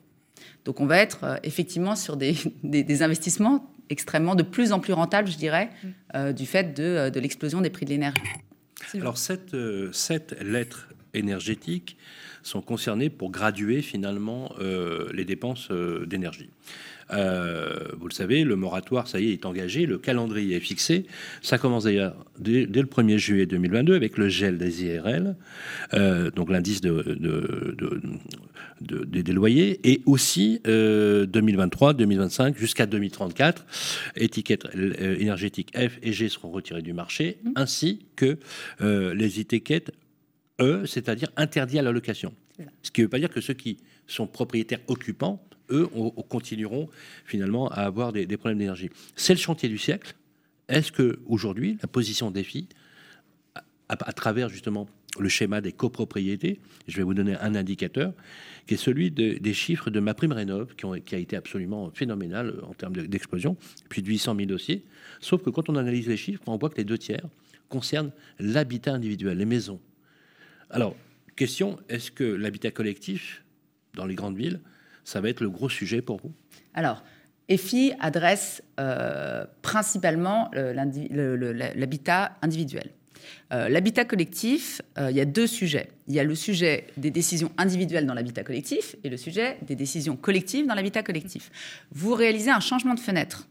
Donc 0.64 0.80
on 0.80 0.86
va 0.86 0.98
être 0.98 1.24
euh, 1.24 1.36
effectivement 1.42 1.96
sur 1.96 2.16
des, 2.62 3.02
investissements 3.02 3.70
extrêmement 3.90 4.34
de 4.34 4.42
plus 4.42 4.72
en 4.72 4.80
plus 4.80 4.92
rentables, 4.92 5.28
je 5.28 5.36
dirais, 5.36 5.70
mm. 5.82 5.88
euh, 6.14 6.32
du 6.32 6.46
fait 6.46 6.74
de, 6.74 7.10
l'explosion 7.18 7.60
des 7.60 7.70
prix 7.70 7.84
de 7.86 7.90
l'énergie. 7.90 8.22
Alors 8.94 9.18
cette, 9.18 9.56
cette 9.92 10.40
lettre 10.40 10.88
énergétique 11.14 11.96
sont 12.44 12.60
concernés 12.60 13.10
pour 13.10 13.30
graduer 13.30 13.82
finalement 13.82 14.52
euh, 14.60 15.08
les 15.12 15.24
dépenses 15.24 15.68
euh, 15.70 16.06
d'énergie. 16.06 16.50
Euh, 17.12 17.88
vous 17.98 18.08
le 18.08 18.14
savez, 18.14 18.44
le 18.44 18.56
moratoire, 18.56 19.08
ça 19.08 19.20
y 19.20 19.30
est, 19.30 19.32
est 19.34 19.46
engagé, 19.46 19.84
le 19.84 19.98
calendrier 19.98 20.56
est 20.56 20.60
fixé. 20.60 21.04
Ça 21.42 21.58
commence 21.58 21.84
d'ailleurs 21.84 22.14
dès, 22.38 22.64
le 22.64 22.86
1er 22.86 23.18
juillet 23.18 23.46
2022 23.46 23.94
avec 23.94 24.16
le 24.16 24.28
gel 24.28 24.56
des 24.56 24.84
IRL, 24.84 25.36
donc 26.34 26.48
l'indice 26.48 26.80
de, 26.80 27.04
des 28.80 29.32
loyers, 29.32 29.80
et 29.84 30.00
aussi 30.06 30.60
2023, 30.64 31.92
2025 31.92 32.56
jusqu'à 32.56 32.86
2034. 32.86 33.66
Étiquettes 34.16 34.66
énergétiques 34.74 35.76
F 35.76 35.98
et 36.02 36.14
G 36.14 36.30
seront 36.30 36.50
retirées 36.50 36.82
du 36.82 36.94
marché, 36.94 37.36
mmh. 37.44 37.50
ainsi 37.56 38.06
que 38.16 38.38
les 38.80 39.40
étiquettes 39.40 39.92
E, 40.60 40.86
c'est-à-dire 40.86 41.28
interdit 41.36 41.78
à 41.78 41.82
la 41.82 41.90
location. 41.90 42.32
Ce 42.82 42.90
qui 42.90 43.00
ne 43.00 43.06
veut 43.06 43.10
pas 43.10 43.18
dire 43.18 43.30
que 43.30 43.40
ceux 43.40 43.54
qui 43.54 43.78
sont 44.06 44.26
propriétaires 44.26 44.80
occupants, 44.86 45.44
eux, 45.70 45.88
continueront 46.28 46.88
finalement 47.24 47.68
à 47.68 47.80
avoir 47.80 48.12
des, 48.12 48.26
problèmes 48.36 48.58
d'énergie. 48.58 48.90
C'est 49.16 49.34
le 49.34 49.40
chantier 49.40 49.68
du 49.68 49.78
siècle. 49.78 50.14
Est-ce 50.68 50.92
que 50.92 51.18
aujourd'hui, 51.26 51.78
la 51.82 51.88
position 51.88 52.30
des 52.30 52.44
filles, 52.44 52.68
à, 53.88 54.12
travers 54.12 54.48
justement 54.48 54.88
le 55.18 55.28
schéma 55.28 55.60
des 55.60 55.72
copropriétés, 55.72 56.60
je 56.88 56.96
vais 56.96 57.02
vous 57.02 57.14
donner 57.14 57.36
un 57.36 57.54
indicateur, 57.54 58.12
qui 58.66 58.74
est 58.74 58.78
celui 58.78 59.10
des 59.10 59.54
chiffres 59.54 59.90
de 59.90 60.00
ma 60.00 60.14
prime 60.14 60.32
rénov, 60.32 60.74
qui, 60.76 60.86
qui, 61.02 61.14
a 61.14 61.18
été 61.18 61.36
absolument 61.36 61.90
phénoménal 61.92 62.60
en 62.62 62.74
termes 62.74 62.94
d'explosion, 62.94 63.56
plus 63.88 64.02
de 64.02 64.08
800 64.08 64.36
000 64.36 64.46
dossiers. 64.46 64.84
Sauf 65.20 65.42
que 65.42 65.50
quand 65.50 65.68
on 65.68 65.76
analyse 65.76 66.06
les 66.06 66.16
chiffres, 66.16 66.42
on 66.46 66.56
voit 66.56 66.70
que 66.70 66.76
les 66.76 66.84
deux 66.84 66.98
tiers 66.98 67.26
concernent 67.68 68.12
l'habitat 68.38 68.92
individuel, 68.94 69.38
les 69.38 69.44
maisons. 69.44 69.80
Alors, 70.74 70.96
question, 71.36 71.78
est-ce 71.88 72.10
que 72.10 72.24
l'habitat 72.24 72.72
collectif 72.72 73.44
dans 73.94 74.06
les 74.06 74.16
grandes 74.16 74.36
villes, 74.36 74.60
ça 75.04 75.20
va 75.20 75.28
être 75.28 75.40
le 75.40 75.48
gros 75.48 75.68
sujet 75.68 76.02
pour 76.02 76.16
vous? 76.20 76.32
Alors, 76.74 77.04
EFI 77.48 77.92
adresse 78.00 78.60
euh, 78.80 79.44
principalement 79.62 80.50
l'habitat 80.52 82.36
individuel. 82.42 82.90
Euh, 83.52 83.68
l'habitat 83.68 84.04
collectif, 84.04 84.82
euh, 84.98 85.12
il 85.12 85.16
y 85.16 85.20
a 85.20 85.24
deux 85.24 85.46
sujets. 85.46 85.90
Il 86.08 86.14
y 86.14 86.18
a 86.18 86.24
le 86.24 86.34
sujet 86.34 86.88
des 86.96 87.12
décisions 87.12 87.52
individuelles 87.56 88.06
dans 88.06 88.14
l'habitat 88.14 88.42
collectif 88.42 88.96
et 89.04 89.08
le 89.08 89.16
sujet 89.16 89.58
des 89.62 89.76
décisions 89.76 90.16
collectives 90.16 90.66
dans 90.66 90.74
l'habitat 90.74 91.04
collectif. 91.04 91.52
Vous 91.92 92.14
réalisez 92.14 92.50
un 92.50 92.60
changement 92.60 92.94
de 92.94 93.00
fenêtre 93.00 93.48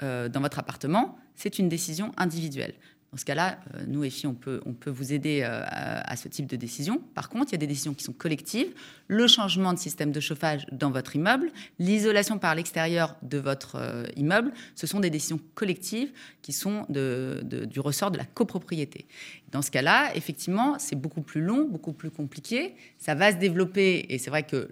dans 0.00 0.40
votre 0.40 0.58
appartement, 0.58 1.16
c'est 1.34 1.58
une 1.58 1.70
décision 1.70 2.12
individuelle. 2.18 2.74
Dans 3.14 3.18
ce 3.20 3.24
cas-là, 3.26 3.60
euh, 3.76 3.84
nous, 3.86 4.02
EFI, 4.02 4.26
on 4.26 4.34
peut, 4.34 4.60
on 4.66 4.72
peut 4.72 4.90
vous 4.90 5.12
aider 5.12 5.42
euh, 5.44 5.62
à, 5.64 6.16
ce 6.16 6.26
type 6.26 6.46
de 6.46 6.56
décision. 6.56 7.00
Par 7.14 7.28
contre, 7.28 7.50
il 7.50 7.52
y 7.52 7.54
a 7.54 7.58
des 7.58 7.68
décisions 7.68 7.94
qui 7.94 8.02
sont 8.02 8.12
collectives. 8.12 8.74
Le 9.06 9.28
changement 9.28 9.72
de 9.72 9.78
système 9.78 10.10
de 10.10 10.18
chauffage 10.18 10.66
dans 10.72 10.90
votre 10.90 11.14
immeuble, 11.14 11.52
l'isolation 11.78 12.38
par 12.38 12.56
l'extérieur 12.56 13.14
de 13.22 13.38
votre 13.38 13.76
euh, 13.76 14.04
immeuble, 14.16 14.52
ce 14.74 14.88
sont 14.88 14.98
des 14.98 15.10
décisions 15.10 15.38
collectives 15.54 16.10
qui 16.42 16.52
sont 16.52 16.86
du 16.90 17.78
ressort 17.78 18.10
de 18.10 18.18
la 18.18 18.24
copropriété. 18.24 19.06
Dans 19.52 19.62
ce 19.62 19.70
cas-là, 19.70 20.10
effectivement, 20.16 20.80
c'est 20.80 20.96
beaucoup 20.96 21.22
plus 21.22 21.40
long, 21.40 21.68
beaucoup 21.68 21.92
plus 21.92 22.10
compliqué. 22.10 22.74
Ça 22.98 23.14
va 23.14 23.30
se 23.30 23.36
développer, 23.36 24.06
et 24.08 24.18
c'est 24.18 24.30
vrai 24.30 24.42
que 24.42 24.70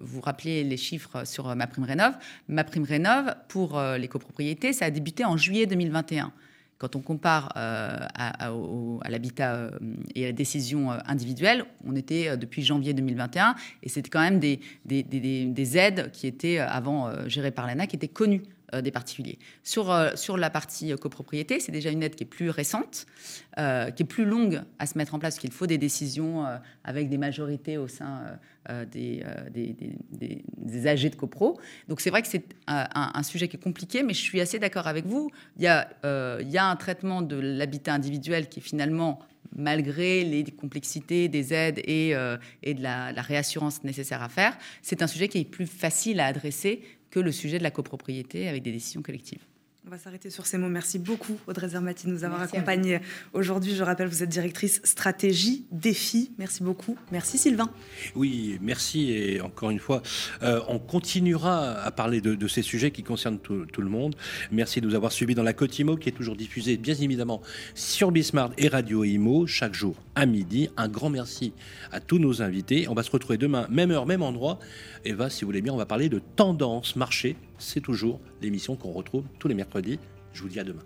vous 0.00 0.22
rappelez 0.22 0.64
les 0.64 0.76
chiffres 0.78 1.26
sur 1.26 1.54
ma 1.54 1.66
prime 1.66 1.84
rénov. 1.84 2.14
Ma 2.48 2.64
prime 2.64 2.84
rénov, 2.84 3.34
pour 3.48 3.80
les 3.80 4.08
copropriétés, 4.08 4.72
ça 4.72 4.86
a 4.86 4.90
débuté 4.90 5.24
en 5.24 5.36
juillet 5.36 5.66
2021. 5.66 6.32
Quand 6.82 6.96
on 6.96 7.00
compare 7.00 7.52
euh, 7.56 7.96
à, 8.16 8.50
l'habitat 9.08 9.54
euh, 9.54 9.70
et 10.16 10.24
à 10.24 10.26
la 10.26 10.32
décision 10.32 10.90
euh, 10.90 10.96
individuelle, 11.06 11.64
on 11.86 11.94
était 11.94 12.36
depuis 12.36 12.64
janvier 12.64 12.92
2021 12.92 13.54
et 13.84 13.88
c'était 13.88 14.10
quand 14.10 14.20
même 14.20 14.40
des, 14.40 14.58
des, 14.84 15.78
aides 15.78 16.10
qui 16.10 16.26
étaient 16.26 16.58
avant 16.58 17.08
gérées 17.28 17.52
par 17.52 17.68
l'ANA 17.68 17.86
qui 17.86 17.94
étaient 17.94 18.08
connues 18.08 18.42
des 18.80 18.90
particuliers. 18.90 19.38
Sur, 19.62 19.90
euh, 19.90 20.10
sur 20.14 20.36
la 20.36 20.48
partie 20.48 20.92
euh, 20.92 20.96
copropriété, 20.96 21.60
c'est 21.60 21.72
déjà 21.72 21.90
une 21.90 22.02
aide 22.02 22.14
qui 22.14 22.24
est 22.24 22.26
plus 22.26 22.50
récente, 22.50 23.06
qui 23.56 23.62
est 24.02 24.08
plus 24.08 24.24
longue 24.24 24.62
à 24.78 24.86
se 24.86 24.96
mettre 24.96 25.14
en 25.14 25.18
place, 25.18 25.34
parce 25.34 25.40
qu'il 25.40 25.52
faut 25.52 25.66
des 25.66 25.76
décisions 25.76 26.46
avec 26.84 27.10
des 27.10 27.18
majorités 27.18 27.76
au 27.76 27.86
sein 27.86 28.38
des, 28.90 29.22
des, 29.50 29.76
des, 30.10 30.44
des, 30.56 30.86
AG 30.86 31.10
de 31.10 31.16
copro. 31.16 31.60
Donc 31.88 32.00
c'est 32.00 32.08
vrai 32.08 32.22
que 32.22 32.28
c'est 32.28 32.44
un, 32.66 33.22
sujet 33.22 33.48
qui 33.48 33.56
est 33.56 33.62
compliqué, 33.62 34.02
mais 34.02 34.14
je 34.14 34.22
suis 34.22 34.40
assez 34.40 34.58
d'accord 34.58 34.86
avec 34.86 35.04
vous. 35.04 35.30
Il 35.58 35.64
y, 35.64 35.66
a, 35.66 35.86
il 36.40 36.50
y 36.50 36.56
a 36.56 36.64
un 36.64 36.76
traitement 36.76 37.20
de 37.20 37.36
l'habitat 37.36 37.92
individuel 37.92 38.48
qui 38.48 38.60
est 38.60 38.62
finalement 38.62 39.18
malgré 39.56 40.24
les 40.24 40.44
complexités 40.44 41.28
des 41.28 41.52
aides 41.52 41.80
et, 41.84 42.14
et 42.62 42.74
de 42.74 42.82
la, 42.82 43.12
réassurance 43.12 43.84
nécessaire 43.84 44.22
à 44.22 44.28
faire, 44.28 44.56
c'est 44.82 45.02
un 45.02 45.06
sujet 45.06 45.28
qui 45.28 45.38
est 45.38 45.44
plus 45.44 45.66
facile 45.66 46.20
à 46.20 46.26
adresser 46.26 46.82
que 47.10 47.20
le 47.20 47.32
sujet 47.32 47.58
de 47.58 47.62
la 47.62 47.70
copropriété 47.70 48.48
avec 48.48 48.62
des 48.62 48.72
décisions 48.72 49.02
collectives. 49.02 49.44
On 49.84 49.90
va 49.90 49.98
s'arrêter 49.98 50.30
sur 50.30 50.46
ces 50.46 50.58
mots. 50.58 50.68
Merci 50.68 51.00
beaucoup, 51.00 51.36
Audrey 51.48 51.70
Zermati, 51.70 52.06
de 52.06 52.12
nous 52.12 52.22
avoir 52.22 52.40
accompagnés 52.40 53.00
aujourd'hui. 53.32 53.74
Je 53.74 53.82
rappelle, 53.82 54.06
vous 54.06 54.22
êtes 54.22 54.28
directrice 54.28 54.80
stratégie, 54.84 55.66
défi. 55.72 56.30
Merci 56.38 56.62
beaucoup. 56.62 56.96
Merci, 57.10 57.36
Sylvain. 57.36 57.68
Oui, 58.14 58.58
merci. 58.62 59.10
Et 59.10 59.40
encore 59.40 59.70
une 59.70 59.80
fois, 59.80 60.00
euh, 60.44 60.60
on 60.68 60.78
continuera 60.78 61.82
à 61.82 61.90
parler 61.90 62.20
de, 62.20 62.46
ces 62.46 62.62
sujets 62.62 62.92
qui 62.92 63.02
concernent 63.02 63.40
tout, 63.40 63.66
le 63.76 63.88
monde. 63.88 64.14
Merci 64.52 64.80
de 64.80 64.86
nous 64.86 64.94
avoir 64.94 65.10
suivis 65.10 65.34
dans 65.34 65.42
la 65.42 65.52
Côte 65.52 65.76
Imo, 65.76 65.96
qui 65.96 66.10
est 66.10 66.12
toujours 66.12 66.36
diffusée, 66.36 66.76
bien 66.76 66.94
évidemment, 66.94 67.42
sur 67.74 68.12
Bismart 68.12 68.52
et 68.58 68.68
Radio 68.68 69.02
Imo, 69.02 69.48
chaque 69.48 69.74
jour 69.74 69.96
à 70.14 70.26
midi. 70.26 70.68
Un 70.76 70.88
grand 70.88 71.10
merci 71.10 71.52
à 71.90 72.00
tous 72.00 72.18
nos 72.18 72.42
invités. 72.42 72.86
On 72.88 72.94
va 72.94 73.02
se 73.02 73.10
retrouver 73.10 73.38
demain, 73.38 73.66
même 73.70 73.90
heure, 73.90 74.06
même 74.06 74.22
endroit. 74.22 74.58
Eva, 75.04 75.30
si 75.30 75.42
vous 75.42 75.48
voulez 75.48 75.62
bien, 75.62 75.72
on 75.72 75.78
va 75.78 75.86
parler 75.86 76.08
de 76.08 76.20
tendance 76.36 76.96
marché. 76.96 77.36
C'est 77.58 77.80
toujours 77.80 78.20
l'émission 78.40 78.76
qu'on 78.76 78.92
retrouve 78.92 79.24
tous 79.38 79.48
les 79.48 79.54
mercredis. 79.54 79.98
Je 80.32 80.42
vous 80.42 80.48
dis 80.48 80.60
à 80.60 80.64
demain. 80.64 80.82